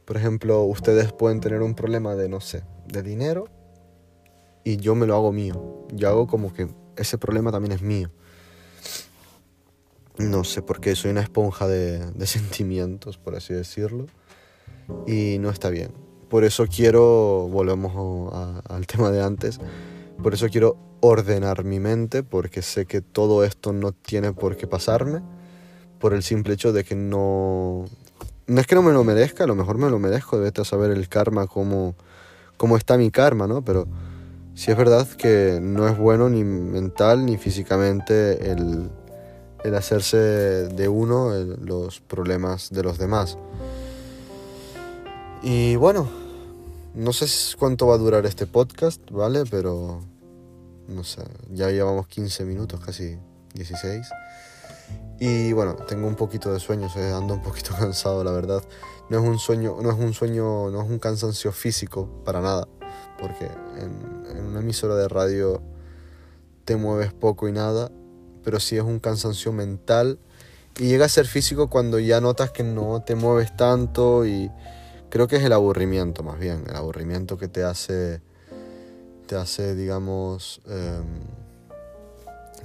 Por 0.05 0.17
ejemplo, 0.17 0.61
ustedes 0.61 1.11
pueden 1.11 1.39
tener 1.39 1.63
un 1.63 1.73
problema 1.73 2.13
de, 2.13 2.29
no 2.29 2.39
sé, 2.41 2.63
de 2.87 3.01
dinero 3.01 3.47
y 4.63 4.77
yo 4.77 4.93
me 4.93 5.07
lo 5.07 5.15
hago 5.15 5.31
mío. 5.31 5.87
Yo 5.93 6.09
hago 6.09 6.27
como 6.27 6.53
que 6.53 6.67
ese 6.95 7.17
problema 7.17 7.51
también 7.51 7.71
es 7.71 7.81
mío. 7.81 8.11
No 10.19 10.43
sé 10.43 10.61
por 10.61 10.79
qué, 10.79 10.95
soy 10.95 11.09
una 11.09 11.21
esponja 11.21 11.67
de, 11.67 12.05
sentimientos, 12.27 13.17
por 13.17 13.35
así 13.35 13.51
decirlo. 13.51 14.05
Y 15.07 15.37
no 15.39 15.49
está 15.49 15.71
bien. 15.71 15.91
Por 16.29 16.43
eso 16.43 16.67
quiero, 16.67 17.47
volvemos 17.51 18.31
al 18.67 18.85
tema 18.85 19.09
de 19.09 19.23
antes, 19.23 19.59
por 20.21 20.35
eso 20.35 20.49
quiero 20.49 20.77
ordenar 21.05 21.63
mi 21.63 21.79
mente 21.79 22.23
porque 22.23 22.61
sé 22.61 22.85
que 22.85 23.01
todo 23.01 23.43
esto 23.43 23.73
no 23.73 23.91
tiene 23.91 24.33
por 24.33 24.57
qué 24.57 24.67
pasarme 24.67 25.21
por 25.99 26.13
el 26.13 26.23
simple 26.23 26.53
hecho 26.53 26.73
de 26.73 26.83
que 26.83 26.95
no... 26.95 27.85
No 28.47 28.61
es 28.61 28.67
que 28.67 28.75
no 28.75 28.83
me 28.83 28.91
lo 28.91 29.03
merezca, 29.03 29.45
a 29.45 29.47
lo 29.47 29.55
mejor 29.55 29.79
me 29.79 29.89
lo 29.89 29.97
merezco, 29.97 30.37
debes 30.37 30.67
saber 30.67 30.91
el 30.91 31.09
karma, 31.09 31.47
cómo, 31.47 31.95
cómo 32.57 32.77
está 32.77 32.95
mi 32.95 33.09
karma, 33.09 33.47
¿no? 33.47 33.63
Pero 33.63 33.87
sí 34.53 34.69
es 34.69 34.77
verdad 34.77 35.07
que 35.07 35.57
no 35.59 35.87
es 35.87 35.97
bueno 35.97 36.29
ni 36.29 36.43
mental 36.43 37.25
ni 37.25 37.37
físicamente 37.37 38.51
el, 38.51 38.91
el 39.63 39.73
hacerse 39.73 40.17
de 40.17 40.87
uno 40.87 41.31
los 41.33 42.01
problemas 42.01 42.69
de 42.69 42.83
los 42.83 42.99
demás. 42.99 43.39
Y 45.41 45.75
bueno, 45.75 46.07
no 46.93 47.13
sé 47.13 47.25
cuánto 47.57 47.87
va 47.87 47.95
a 47.95 47.97
durar 47.97 48.27
este 48.27 48.45
podcast, 48.45 49.01
¿vale? 49.09 49.43
Pero 49.49 50.01
no 50.87 51.03
sé, 51.03 51.23
ya 51.51 51.69
llevamos 51.69 52.07
15 52.07 52.45
minutos, 52.45 52.79
casi 52.79 53.17
16. 53.53 54.07
Y 55.19 55.53
bueno, 55.53 55.75
tengo 55.75 56.07
un 56.07 56.15
poquito 56.15 56.53
de 56.53 56.59
sueño, 56.59 56.89
ando 57.15 57.33
un 57.33 57.41
poquito 57.41 57.73
cansado, 57.79 58.23
la 58.23 58.31
verdad. 58.31 58.63
No 59.09 59.19
es 59.19 59.23
un 59.23 59.39
sueño, 59.39 59.77
no 59.81 59.91
es 59.91 59.97
un 59.97 60.13
sueño, 60.13 60.69
no 60.71 60.81
es 60.81 60.89
un 60.89 60.99
cansancio 60.99 61.51
físico 61.51 62.23
para 62.25 62.41
nada, 62.41 62.67
porque 63.19 63.45
en, 63.77 64.25
en 64.29 64.45
una 64.45 64.59
emisora 64.59 64.95
de 64.95 65.07
radio 65.07 65.61
te 66.65 66.75
mueves 66.75 67.13
poco 67.13 67.47
y 67.47 67.51
nada, 67.51 67.91
pero 68.43 68.59
sí 68.59 68.75
es 68.77 68.83
un 68.83 68.99
cansancio 68.99 69.51
mental 69.51 70.19
y 70.77 70.87
llega 70.87 71.05
a 71.05 71.09
ser 71.09 71.25
físico 71.25 71.69
cuando 71.69 71.99
ya 71.99 72.19
notas 72.19 72.51
que 72.51 72.63
no 72.63 73.01
te 73.01 73.15
mueves 73.15 73.55
tanto 73.55 74.25
y 74.25 74.51
creo 75.09 75.27
que 75.27 75.37
es 75.37 75.43
el 75.43 75.53
aburrimiento 75.53 76.21
más 76.21 76.37
bien, 76.37 76.65
el 76.67 76.75
aburrimiento 76.75 77.37
que 77.37 77.47
te 77.47 77.63
hace 77.63 78.21
te 79.25 79.35
hace, 79.35 79.75
digamos, 79.75 80.61
em, 80.67 81.05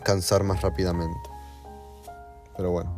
cansar 0.02 0.44
más 0.44 0.62
rápidamente. 0.62 1.30
Pero 2.56 2.70
bueno. 2.70 2.94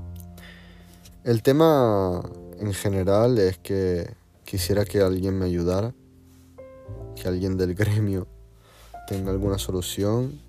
El 1.25 1.43
tema 1.43 2.23
en 2.59 2.75
general 2.75 3.39
es 3.39 3.59
que 3.59 4.13
quisiera 4.45 4.85
que 4.85 5.01
alguien 5.01 5.39
me 5.39 5.47
ayudara, 5.47 5.95
que 7.15 7.29
alguien 7.29 7.57
del 7.57 7.75
gremio 7.77 8.27
tenga 9.07 9.31
alguna 9.31 9.59
solución. 9.59 10.41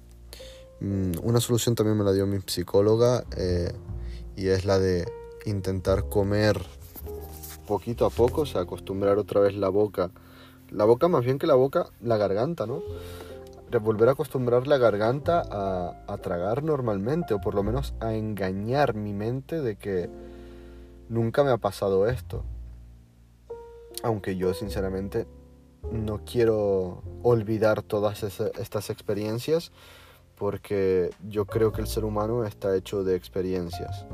Mm, 0.79 1.12
una 1.22 1.39
solución 1.39 1.75
también 1.75 1.98
me 1.98 2.03
la 2.03 2.12
dio 2.12 2.25
mi 2.25 2.39
psicóloga 2.46 3.24
eh, 3.38 3.72
y 4.36 4.48
es 4.48 4.65
la 4.65 4.79
de 4.79 5.08
intentar 5.46 6.10
comer 6.10 6.60
poquito 7.67 8.05
a 8.05 8.10
poco, 8.10 8.41
o 8.41 8.46
sea, 8.46 8.62
acostumbrar 8.62 9.17
otra 9.17 9.41
vez 9.41 9.55
la 9.55 9.70
boca 9.70 10.12
la 10.72 10.86
boca 10.86 11.08
más 11.08 11.24
bien 11.24 11.39
que 11.39 11.48
la 11.48 11.55
boca, 11.55 11.88
la 12.01 12.17
garganta, 12.17 12.65
¿no? 12.65 12.82
Volver 13.82 14.10
a 14.10 14.12
acostumbrar 14.12 14.67
la 14.67 14.77
garganta 14.77 15.41
a, 16.08 16.17
tragar 16.17 16.63
normalmente, 16.63 17.34
o 17.34 17.41
por 17.41 17.55
lo 17.55 17.63
menos 17.63 17.96
a 18.00 18.13
engañar 18.13 18.93
mi 18.93 19.13
mente 19.13 19.62
de 19.62 19.77
que 19.77 20.12
nunca 21.10 21.43
me 21.43 21.49
ha 21.49 21.58
pasado 21.58 22.08
esto. 22.08 22.43
Aunque 24.04 24.36
yo 24.36 24.54
sinceramente 24.54 25.26
no 25.91 26.21
quiero 26.23 27.02
olvidar 27.23 27.82
todas 27.82 28.21
estas 28.21 28.89
experiencias 28.91 29.71
porque 30.38 31.10
yo 31.28 31.45
creo 31.45 31.71
que 31.71 31.82
el 31.82 31.88
ser 31.88 32.06
humano 32.06 32.45
está 32.45 32.76
hecho 32.76 33.04
de 33.04 33.15
experiencias. 33.15 34.06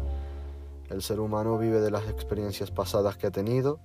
El 0.89 1.01
ser 1.01 1.19
humano 1.19 1.57
vive 1.57 1.79
de 1.79 1.91
las 1.91 2.07
experiencias 2.09 2.71
pasadas 2.71 3.17
que 3.17 3.27
ha 3.27 3.31
tenido 3.31 3.79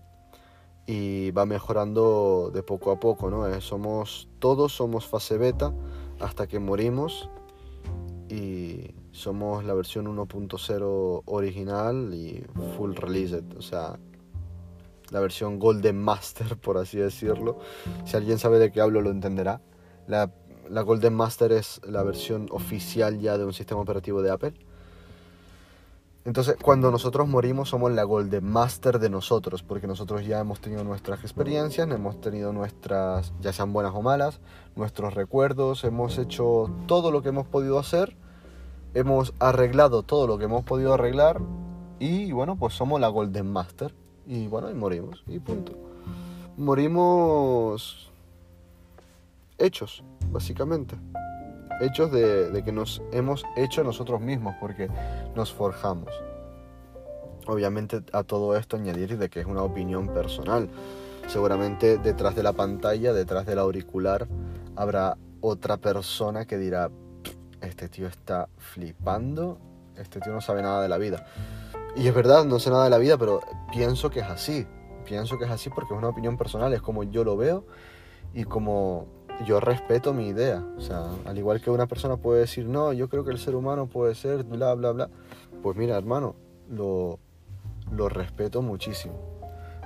y 0.87 1.31
va 1.31 1.47
mejorando 1.47 2.51
de 2.53 2.63
poco 2.63 2.91
a 2.91 3.01
poco, 3.01 3.31
¿no? 3.31 3.47
Eh, 3.49 3.61
somos, 3.61 4.29
todos 4.39 4.73
somos 4.73 5.07
fase 5.07 5.39
beta 5.39 5.73
hasta 6.21 6.47
que 6.47 6.59
morimos 6.59 7.31
y 8.29 8.95
somos 9.13 9.65
la 9.65 9.75
versión 9.75 10.07
1.0 10.07 11.23
original 11.27 12.13
y 12.15 12.45
full 12.77 12.95
released, 12.95 13.57
o 13.57 13.63
sea, 13.63 13.99
la 15.11 15.21
versión 15.21 15.59
Golden 15.59 15.99
Master, 15.99 16.57
por 16.61 16.77
así 16.77 16.99
decirlo. 16.99 17.59
Si 18.05 18.17
alguien 18.17 18.39
sabe 18.39 18.59
de 18.59 18.71
qué 18.71 18.81
hablo, 18.81 19.01
lo 19.01 19.11
entenderá. 19.11 19.63
La, 20.07 20.33
la 20.69 20.83
Golden 20.83 21.15
Master 21.15 21.53
es 21.53 21.81
la 21.87 22.03
versión 22.03 22.49
oficial 22.51 23.21
ya 23.21 23.39
de 23.39 23.45
un 23.45 23.53
sistema 23.53 23.81
operativo 23.81 24.21
de 24.23 24.31
Apple 24.31 24.55
entonces, 26.25 26.57
cuando 26.63 26.91
nosotros 26.91 27.29
morimos, 27.29 27.69
somos 27.69 27.93
la 27.93 28.03
Golden 28.05 28.45
Master 28.45 28.99
de 28.99 29.11
nosotros, 29.11 29.63
porque 29.63 29.87
nosotros 29.87 30.25
ya 30.25 30.41
hemos 30.41 30.61
tenido 30.61 30.83
nuestras 30.83 31.21
experiencias, 31.21 31.91
hemos 31.91 32.19
tenido 32.21 32.53
nuestras, 32.53 33.35
ya 33.41 33.53
sean 33.53 33.75
buenas 33.75 33.93
o 33.95 34.01
malas, 34.01 34.41
nuestros 34.75 35.13
recuerdos, 35.13 35.85
hemos 35.85 36.17
hecho 36.17 36.71
todo 36.87 37.11
lo 37.11 37.21
que 37.21 37.29
hemos 37.29 37.47
podido 37.47 37.79
hacer, 37.79 38.17
hemos 38.95 39.35
arreglado 39.39 40.03
todo 40.03 40.27
lo 40.27 40.39
que 40.39 40.45
hemos 40.45 40.65
podido 40.65 40.95
arreglar, 40.95 41.43
y 41.99 42.33
bueno, 42.33 42.57
pues 42.57 42.73
somos 42.73 43.01
la 43.01 43.09
Golden 43.09 43.51
Master. 43.53 43.95
Y 44.27 44.47
bueno, 44.47 44.71
y 44.71 44.75
morimos, 44.75 45.23
y 45.27 45.39
punto. 45.39 45.73
Morimos 46.57 48.11
hechos, 49.59 50.03
básicamente 50.31 50.97
hechos 51.81 52.11
de, 52.11 52.63
que 52.65 52.73
nos 52.73 53.03
hemos 53.13 53.45
hecho 53.57 53.85
nosotros 53.85 54.21
mismos, 54.21 54.55
porque 54.61 54.89
nos 55.35 55.53
forjamos. 55.53 56.11
Obviamente 57.47 58.03
a 58.13 58.23
todo 58.23 58.57
esto 58.57 58.77
añadir 58.77 59.19
de 59.19 59.29
que 59.29 59.41
es 59.41 59.47
una 59.47 59.63
opinión 59.63 60.09
personal. 60.09 60.69
Seguramente 61.27 61.99
detrás 61.99 62.35
de 62.35 62.43
la 62.43 62.53
pantalla, 62.53 63.13
detrás 63.13 63.47
del 63.47 63.59
auricular, 63.59 64.27
habrá 64.77 65.17
otra 65.41 65.77
persona 65.77 66.47
que 66.47 66.59
dirá, 66.59 66.91
este 67.61 67.89
tío 67.89 68.07
está 68.07 68.49
flipando, 68.59 69.59
este 69.97 70.21
tío 70.21 70.33
no 70.33 70.41
sabe 70.41 70.63
nada 70.63 70.83
de 70.83 70.89
la 70.89 70.99
vida. 70.99 71.27
Y 71.97 72.09
es 72.09 72.15
verdad, 72.15 72.45
no 72.45 72.59
sé 72.59 72.71
nada 72.71 72.85
de 72.85 72.91
la 72.91 72.99
vida, 72.99 73.17
pero 73.19 73.41
pienso 73.73 74.11
que 74.11 74.21
es 74.21 74.27
así. 74.27 74.67
Pienso 75.05 75.39
que 75.39 75.45
es 75.45 75.51
así 75.51 75.71
porque 75.71 75.95
es 75.95 75.99
una 75.99 76.09
opinión 76.09 76.37
personal, 76.37 76.73
es 76.73 76.81
como 76.81 77.05
yo 77.05 77.25
lo 77.25 77.37
veo 77.37 77.67
y 78.33 78.45
como 78.45 79.07
yo 79.47 79.61
respeto 79.61 80.13
mi 80.13 80.29
idea. 80.29 80.65
O 80.77 80.81
sea, 80.81 81.09
al 81.25 81.37
igual 81.39 81.61
que 81.61 81.71
una 81.71 81.87
persona 81.87 82.17
puede 82.17 82.41
decir, 82.41 82.67
no, 82.67 82.93
yo 82.93 83.09
creo 83.09 83.25
que 83.25 83.33
el 83.33 83.39
ser 83.39 83.55
humano 83.55 83.87
puede 83.87 84.15
ser, 84.15 84.45
bla, 84.45 84.75
bla, 84.75 84.93
bla. 84.93 85.11
Pues 85.63 85.77
mira, 85.77 85.97
hermano, 85.97 86.35
lo, 86.71 87.19
lo 87.93 88.09
respeto 88.09 88.63
muchísimo. 88.63 89.15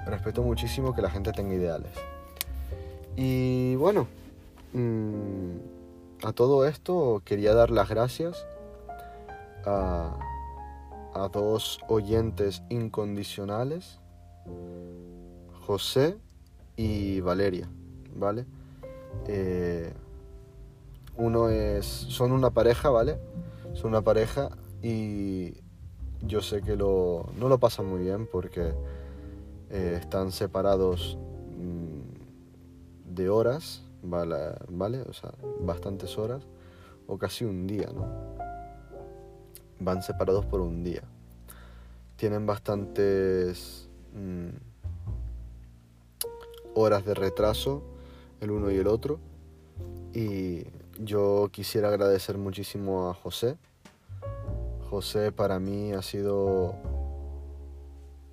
Respeto 0.06 0.42
muchísimo 0.42 0.94
que 0.94 1.02
la 1.02 1.10
gente 1.10 1.32
tenga 1.32 1.54
ideales. 1.54 1.92
Y 3.16 3.74
bueno, 3.76 4.06
mm, 4.72 6.24
a 6.24 6.32
todo 6.32 6.66
esto 6.66 7.22
quería 7.24 7.54
dar 7.54 7.70
las 7.70 7.88
gracias 7.88 8.46
a, 9.64 10.16
a 11.14 11.28
dos 11.28 11.80
oyentes 11.88 12.62
incondicionales, 12.68 13.98
José 15.66 16.16
y 16.76 17.20
Valeria, 17.20 17.68
¿vale? 18.14 18.46
Eh, 19.26 19.92
uno 21.16 21.50
es, 21.50 21.86
son 21.86 22.32
una 22.32 22.50
pareja, 22.50 22.90
¿vale? 22.90 23.18
Son 23.74 23.90
una 23.90 24.02
pareja 24.02 24.50
y 24.82 25.54
yo 26.22 26.40
sé 26.40 26.62
que 26.62 26.76
lo, 26.76 27.26
no 27.38 27.48
lo 27.48 27.58
pasan 27.58 27.86
muy 27.86 28.00
bien 28.00 28.26
porque 28.30 28.72
eh, 29.70 29.98
están 30.00 30.32
separados 30.32 31.18
mm, 31.58 33.14
de 33.14 33.28
horas, 33.28 33.82
¿vale? 34.02 34.54
¿vale? 34.68 35.02
O 35.02 35.12
sea, 35.12 35.32
bastantes 35.60 36.16
horas 36.18 36.46
o 37.06 37.18
casi 37.18 37.44
un 37.44 37.66
día, 37.66 37.90
¿no? 37.94 38.06
Van 39.80 40.02
separados 40.02 40.46
por 40.46 40.60
un 40.60 40.84
día. 40.84 41.02
Tienen 42.16 42.46
bastantes 42.46 43.88
mm, 44.14 44.48
horas 46.74 47.04
de 47.04 47.14
retraso 47.14 47.82
el 48.40 48.50
uno 48.50 48.70
y 48.70 48.76
el 48.76 48.86
otro. 48.86 49.18
Y 50.14 50.64
yo 50.98 51.48
quisiera 51.52 51.88
agradecer 51.88 52.38
muchísimo 52.38 53.10
a 53.10 53.14
José. 53.14 53.56
José 54.90 55.32
para 55.32 55.58
mí 55.58 55.92
ha 55.92 56.02
sido 56.02 56.74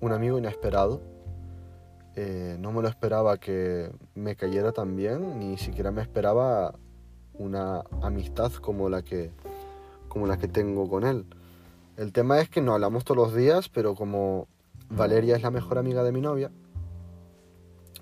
un 0.00 0.12
amigo 0.12 0.38
inesperado. 0.38 1.00
Eh, 2.14 2.56
no 2.60 2.72
me 2.72 2.80
lo 2.80 2.88
esperaba 2.88 3.38
que 3.38 3.90
me 4.14 4.36
cayera 4.36 4.72
tan 4.72 4.96
bien, 4.96 5.38
ni 5.38 5.58
siquiera 5.58 5.90
me 5.90 6.00
esperaba 6.00 6.74
una 7.34 7.82
amistad 8.00 8.50
como 8.54 8.88
la 8.88 9.02
que, 9.02 9.32
como 10.08 10.26
la 10.26 10.38
que 10.38 10.48
tengo 10.48 10.88
con 10.88 11.04
él. 11.04 11.26
El 11.98 12.12
tema 12.12 12.40
es 12.40 12.48
que 12.48 12.62
no 12.62 12.72
hablamos 12.72 13.04
todos 13.04 13.18
los 13.18 13.34
días, 13.34 13.68
pero 13.68 13.94
como 13.94 14.48
Valeria 14.88 15.36
es 15.36 15.42
la 15.42 15.50
mejor 15.50 15.76
amiga 15.76 16.02
de 16.02 16.12
mi 16.12 16.22
novia, 16.22 16.50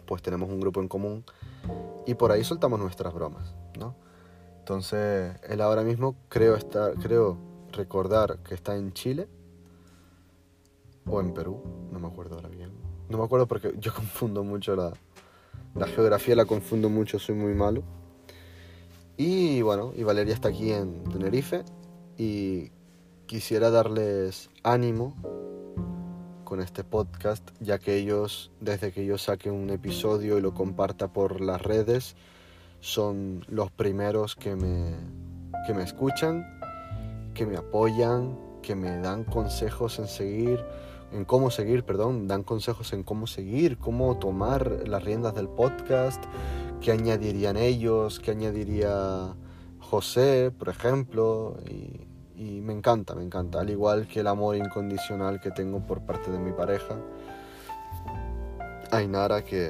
pues 0.07 0.23
tenemos 0.23 0.49
un 0.49 0.61
grupo 0.61 0.81
en 0.81 0.89
común 0.89 1.25
y 2.07 2.15
por 2.15 2.33
ahí 2.33 2.45
soltamos 2.45 2.79
nuestras 2.79 3.13
bromas, 3.15 3.55
¿no? 3.79 3.95
Entonces, 4.59 5.37
él 5.49 5.61
ahora 5.61 5.83
mismo 5.83 6.17
creo 6.29 6.55
estar, 6.57 6.95
creo 6.95 7.37
recordar 7.73 8.39
que 8.39 8.55
está 8.55 8.77
en 8.77 8.93
Chile 8.93 9.29
o 11.07 11.21
en 11.21 11.35
Perú, 11.35 11.63
no 11.93 11.99
me 11.99 12.07
acuerdo 12.07 12.37
ahora 12.37 12.49
bien. 12.49 12.71
No 13.09 13.19
me 13.19 13.25
acuerdo 13.25 13.47
porque 13.47 13.75
yo 13.79 13.93
confundo 13.95 14.43
mucho 14.43 14.75
la, 14.75 14.93
la 15.75 15.87
geografía, 15.87 16.35
la 16.35 16.47
confundo 16.47 16.89
mucho, 16.89 17.19
soy 17.19 17.35
muy 17.35 17.55
malo. 17.55 17.83
Y 19.17 19.63
bueno, 19.63 19.93
y 19.95 20.03
Valeria 20.03 20.35
está 20.35 20.49
aquí 20.49 20.73
en 20.73 21.05
Tenerife 21.05 21.65
y 22.17 22.73
quisiera 23.27 23.71
darles 23.71 24.51
ánimo 24.63 25.15
con 26.45 26.61
este 26.61 26.85
podcast, 26.85 27.51
ya 27.61 27.79
que 27.79 27.97
ellos, 27.97 28.51
desde 28.61 28.93
que 28.93 29.05
yo 29.05 29.19
saque 29.19 29.51
un 29.51 29.71
episodio 29.71 30.39
y 30.39 30.41
lo 30.41 30.55
comparta 30.55 31.13
por 31.13 31.41
las 31.41 31.63
redes, 31.63 32.17
son 32.81 33.45
los 33.49 33.71
primeros 33.71 34.37
que 34.37 34.55
me, 34.55 34.95
que 35.67 35.75
me 35.75 35.83
escuchan, 35.83 36.47
que 37.35 37.47
me 37.47 37.57
apoyan, 37.57 38.39
que 38.63 38.75
me 38.75 38.99
dan 38.99 39.25
consejos 39.25 39.99
en 39.99 40.07
seguir, 40.07 40.65
en 41.13 41.25
cómo 41.25 41.51
seguir, 41.51 41.85
perdón, 41.85 42.29
dan 42.29 42.43
consejos 42.43 42.93
en 42.93 43.03
cómo 43.03 43.27
seguir, 43.27 43.79
cómo 43.79 44.19
tomar 44.19 44.87
las 44.87 45.05
riendas 45.05 45.35
del 45.35 45.49
podcast, 45.49 46.23
qué 46.81 46.93
añadirían 46.93 47.57
ellos, 47.57 48.21
qué 48.21 48.33
añadiría 48.33 49.35
José, 49.79 50.53
por 50.57 50.69
ejemplo, 50.69 51.57
y 52.37 52.61
me 52.61 52.73
encanta, 52.73 53.15
me 53.15 53.23
encanta, 53.23 53.61
al 53.61 53.71
igual 53.71 54.09
que 54.09 54.21
el 54.21 54.27
amor 54.27 54.57
incondicional 54.57 55.41
que 55.41 55.51
tengo 55.51 55.81
por 55.81 56.01
parte 56.03 56.31
de 56.31 56.39
mi 56.39 56.53
pareja, 56.53 56.97
Ainara, 58.91 59.45
que, 59.45 59.69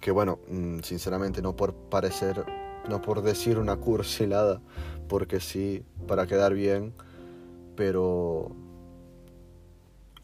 que 0.00 0.10
bueno, 0.10 0.38
mm, 0.48 0.80
sinceramente 0.80 1.42
no 1.42 1.56
por 1.56 1.74
parecer, 1.74 2.44
no 2.88 3.00
por 3.00 3.22
decir 3.22 3.58
una 3.58 3.76
cursilada, 3.76 4.60
porque 5.08 5.40
sí, 5.40 5.84
para 6.06 6.26
quedar 6.26 6.54
bien, 6.54 6.92
pero 7.74 8.50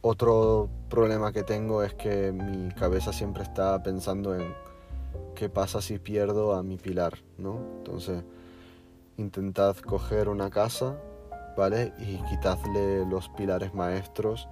otro 0.00 0.68
problema 0.90 1.32
que 1.32 1.44
tengo 1.44 1.82
es 1.82 1.94
que 1.94 2.32
mi 2.32 2.70
cabeza 2.72 3.12
siempre 3.12 3.42
está 3.42 3.82
pensando 3.82 4.34
en 4.34 4.54
qué 5.34 5.48
pasa 5.48 5.80
si 5.80 5.98
pierdo 5.98 6.54
a 6.54 6.62
mi 6.62 6.76
pilar, 6.76 7.18
¿no? 7.38 7.58
Entonces, 7.78 8.22
intentad 9.16 9.76
coger 9.76 10.28
una 10.28 10.50
casa, 10.50 10.98
¿vale? 11.56 11.92
Y 11.98 12.16
quitadle 12.28 13.06
los 13.06 13.28
pilares 13.30 13.74
maestros 13.74 14.48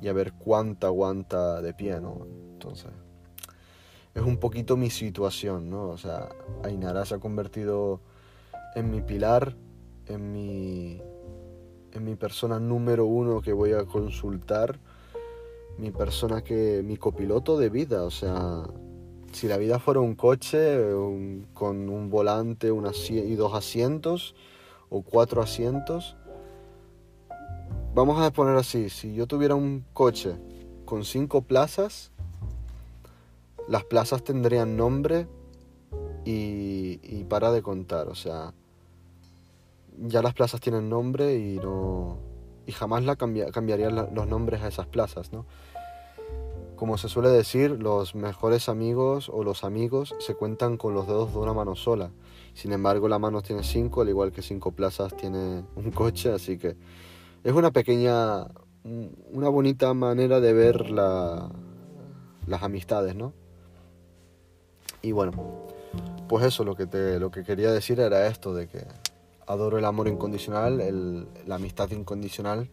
y 0.00 0.08
a 0.08 0.12
ver 0.12 0.32
cuánta 0.32 0.88
aguanta 0.88 1.62
de 1.62 1.74
pie, 1.74 2.00
¿no? 2.00 2.26
Entonces, 2.52 2.90
es 4.14 4.22
un 4.22 4.36
poquito 4.36 4.76
mi 4.76 4.90
situación, 4.90 5.70
¿no? 5.70 5.88
O 5.88 5.98
sea, 5.98 6.28
Ainara 6.62 7.04
se 7.04 7.14
ha 7.14 7.18
convertido 7.18 8.00
en 8.74 8.90
mi 8.90 9.00
pilar, 9.00 9.56
en 10.06 10.32
mi, 10.32 11.00
en 11.92 12.04
mi 12.04 12.14
persona 12.16 12.60
número 12.60 13.06
uno 13.06 13.40
que 13.40 13.52
voy 13.52 13.72
a 13.72 13.84
consultar, 13.84 14.78
mi 15.78 15.90
persona 15.90 16.42
que, 16.42 16.82
mi 16.84 16.96
copiloto 16.96 17.58
de 17.58 17.70
vida, 17.70 18.04
o 18.04 18.10
sea, 18.10 18.62
si 19.34 19.48
la 19.48 19.56
vida 19.56 19.78
fuera 19.78 20.00
un 20.00 20.14
coche 20.14 20.78
con 21.52 21.88
un 21.88 22.08
volante 22.08 22.68
y 22.68 23.34
dos 23.34 23.54
asientos 23.54 24.34
o 24.90 25.02
cuatro 25.02 25.42
asientos, 25.42 26.16
vamos 27.94 28.20
a 28.20 28.32
poner 28.32 28.56
así, 28.56 28.90
si 28.90 29.14
yo 29.14 29.26
tuviera 29.26 29.54
un 29.54 29.84
coche 29.92 30.36
con 30.84 31.04
cinco 31.04 31.42
plazas, 31.42 32.12
las 33.68 33.84
plazas 33.84 34.22
tendrían 34.22 34.76
nombre 34.76 35.26
y, 36.24 37.24
para 37.28 37.50
de 37.50 37.62
contar, 37.62 38.08
o 38.08 38.14
sea, 38.14 38.54
ya 39.98 40.22
las 40.22 40.34
plazas 40.34 40.60
tienen 40.60 40.88
nombre 40.88 41.36
y 41.36 41.56
no 41.56 42.18
y 42.66 42.72
jamás 42.72 43.04
la 43.04 43.16
cambiarían 43.16 44.14
los 44.14 44.26
nombres 44.26 44.62
a 44.62 44.68
esas 44.68 44.86
plazas, 44.86 45.32
¿no? 45.32 45.44
Como 46.76 46.98
se 46.98 47.08
suele 47.08 47.28
decir, 47.28 47.70
los 47.80 48.14
mejores 48.14 48.68
amigos 48.68 49.30
o 49.32 49.44
los 49.44 49.62
amigos 49.62 50.14
se 50.18 50.34
cuentan 50.34 50.76
con 50.76 50.92
los 50.92 51.06
dedos 51.06 51.32
de 51.32 51.38
una 51.38 51.52
mano 51.52 51.76
sola. 51.76 52.10
Sin 52.54 52.72
embargo, 52.72 53.08
la 53.08 53.18
mano 53.18 53.42
tiene 53.42 53.62
cinco, 53.62 54.02
al 54.02 54.08
igual 54.08 54.32
que 54.32 54.42
cinco 54.42 54.72
plazas 54.72 55.16
tiene 55.16 55.64
un 55.76 55.90
coche, 55.92 56.32
así 56.32 56.58
que 56.58 56.76
es 57.44 57.52
una 57.52 57.70
pequeña, 57.70 58.46
una 59.32 59.48
bonita 59.48 59.94
manera 59.94 60.40
de 60.40 60.52
ver 60.52 60.90
las 60.90 61.52
amistades, 62.62 63.14
¿no? 63.14 63.32
Y 65.02 65.12
bueno, 65.12 65.32
pues 66.28 66.44
eso, 66.46 66.64
lo 66.64 66.74
que, 66.74 66.86
te, 66.86 67.20
lo 67.20 67.30
que 67.30 67.44
quería 67.44 67.70
decir 67.70 68.00
era 68.00 68.26
esto, 68.26 68.54
de 68.54 68.66
que 68.66 68.84
adoro 69.46 69.78
el 69.78 69.84
amor 69.84 70.08
incondicional, 70.08 71.28
la 71.46 71.54
amistad 71.54 71.90
incondicional 71.90 72.68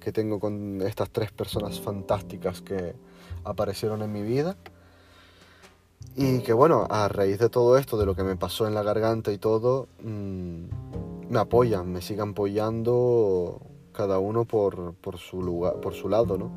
que 0.00 0.12
tengo 0.12 0.40
con 0.40 0.80
estas 0.82 1.10
tres 1.10 1.30
personas 1.32 1.80
fantásticas 1.80 2.60
que 2.60 2.94
aparecieron 3.44 4.02
en 4.02 4.12
mi 4.12 4.22
vida. 4.22 4.56
Y 6.16 6.40
que 6.40 6.52
bueno, 6.52 6.86
a 6.90 7.08
raíz 7.08 7.38
de 7.38 7.48
todo 7.48 7.78
esto, 7.78 7.96
de 7.96 8.04
lo 8.04 8.14
que 8.14 8.22
me 8.22 8.36
pasó 8.36 8.66
en 8.66 8.74
la 8.74 8.82
garganta 8.82 9.32
y 9.32 9.38
todo, 9.38 9.88
mm, 10.02 11.30
me 11.30 11.38
apoyan, 11.38 11.90
me 11.90 12.02
siguen 12.02 12.30
apoyando 12.30 13.60
cada 13.92 14.18
uno 14.18 14.44
por, 14.44 14.94
por, 14.94 15.18
su 15.18 15.42
lugar, 15.42 15.80
por 15.80 15.94
su 15.94 16.08
lado, 16.08 16.36
¿no? 16.36 16.50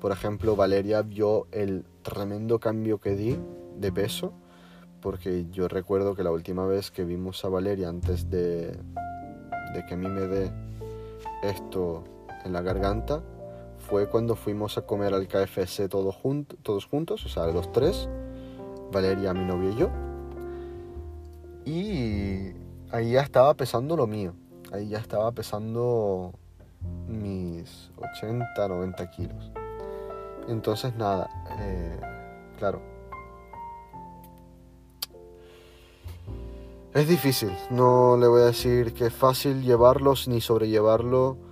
Por 0.00 0.12
ejemplo, 0.12 0.56
Valeria 0.56 1.02
vio 1.02 1.46
el 1.52 1.84
tremendo 2.02 2.58
cambio 2.58 2.98
que 2.98 3.16
di 3.16 3.38
de 3.78 3.92
peso, 3.92 4.32
porque 5.00 5.46
yo 5.50 5.68
recuerdo 5.68 6.14
que 6.14 6.22
la 6.22 6.30
última 6.30 6.66
vez 6.66 6.90
que 6.90 7.04
vimos 7.04 7.44
a 7.44 7.48
Valeria 7.48 7.88
antes 7.88 8.28
de, 8.30 8.72
de 9.72 9.86
que 9.88 9.94
a 9.94 9.96
mí 9.96 10.08
me 10.08 10.22
dé 10.22 10.52
esto 11.42 12.04
en 12.44 12.52
la 12.52 12.62
garganta, 12.62 13.22
fue 13.88 14.06
cuando 14.06 14.36
fuimos 14.36 14.76
a 14.76 14.82
comer 14.82 15.14
al 15.14 15.26
KFC 15.26 15.88
todos, 15.88 16.18
todos 16.62 16.84
juntos, 16.84 17.24
o 17.24 17.28
sea, 17.28 17.46
los 17.46 17.72
tres, 17.72 18.06
Valeria, 18.92 19.32
mi 19.32 19.46
novia 19.46 19.70
y 19.70 19.76
yo. 19.76 19.88
Y 21.64 22.52
ahí 22.90 23.12
ya 23.12 23.22
estaba 23.22 23.54
pesando 23.54 23.96
lo 23.96 24.06
mío, 24.06 24.34
ahí 24.72 24.88
ya 24.88 24.98
estaba 24.98 25.32
pesando 25.32 26.32
mis 27.08 27.90
80, 27.96 28.68
90 28.68 29.10
kilos. 29.10 29.50
Entonces 30.48 30.94
nada, 30.94 31.30
eh, 31.58 32.00
claro. 32.58 32.82
Es 36.92 37.08
difícil, 37.08 37.52
no 37.70 38.18
le 38.18 38.26
voy 38.26 38.42
a 38.42 38.46
decir 38.46 38.92
que 38.92 39.06
es 39.06 39.14
fácil 39.14 39.62
llevarlos 39.62 40.28
ni 40.28 40.40
sobrellevarlo 40.42 41.47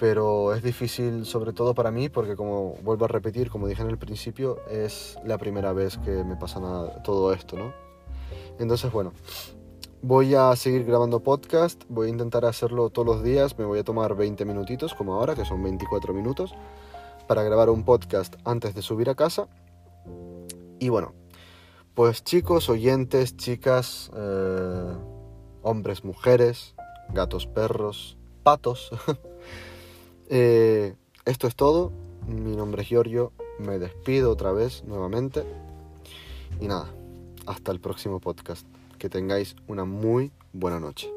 pero 0.00 0.54
es 0.54 0.62
difícil 0.62 1.26
sobre 1.26 1.52
todo 1.52 1.74
para 1.74 1.90
mí 1.90 2.08
porque 2.08 2.34
como 2.34 2.74
vuelvo 2.82 3.04
a 3.04 3.08
repetir, 3.08 3.50
como 3.50 3.68
dije 3.68 3.82
en 3.82 3.90
el 3.90 3.98
principio, 3.98 4.58
es 4.70 5.18
la 5.26 5.36
primera 5.36 5.74
vez 5.74 5.98
que 5.98 6.24
me 6.24 6.36
pasa 6.36 6.58
nada, 6.58 7.02
todo 7.02 7.34
esto, 7.34 7.58
¿no? 7.58 7.74
Entonces, 8.58 8.90
bueno, 8.90 9.12
voy 10.00 10.34
a 10.34 10.56
seguir 10.56 10.86
grabando 10.86 11.20
podcast, 11.20 11.84
voy 11.90 12.06
a 12.06 12.10
intentar 12.10 12.46
hacerlo 12.46 12.88
todos 12.88 13.06
los 13.06 13.22
días, 13.22 13.58
me 13.58 13.66
voy 13.66 13.80
a 13.80 13.84
tomar 13.84 14.16
20 14.16 14.46
minutitos 14.46 14.94
como 14.94 15.16
ahora, 15.16 15.34
que 15.34 15.44
son 15.44 15.62
24 15.62 16.14
minutos, 16.14 16.54
para 17.28 17.42
grabar 17.42 17.68
un 17.68 17.84
podcast 17.84 18.36
antes 18.46 18.74
de 18.74 18.80
subir 18.80 19.10
a 19.10 19.14
casa. 19.14 19.48
Y 20.78 20.88
bueno, 20.88 21.12
pues 21.94 22.24
chicos, 22.24 22.70
oyentes, 22.70 23.36
chicas, 23.36 24.10
eh, 24.16 24.94
hombres, 25.62 26.04
mujeres, 26.04 26.74
gatos, 27.12 27.46
perros, 27.46 28.16
patos. 28.42 28.90
Eh, 30.32 30.94
esto 31.24 31.48
es 31.48 31.56
todo. 31.56 31.92
Mi 32.26 32.56
nombre 32.56 32.82
es 32.82 32.88
Giorgio. 32.88 33.32
Me 33.58 33.78
despido 33.78 34.30
otra 34.30 34.52
vez 34.52 34.84
nuevamente. 34.84 35.44
Y 36.60 36.68
nada, 36.68 36.88
hasta 37.46 37.72
el 37.72 37.80
próximo 37.80 38.20
podcast. 38.20 38.66
Que 38.98 39.08
tengáis 39.08 39.56
una 39.66 39.84
muy 39.84 40.30
buena 40.52 40.78
noche. 40.78 41.10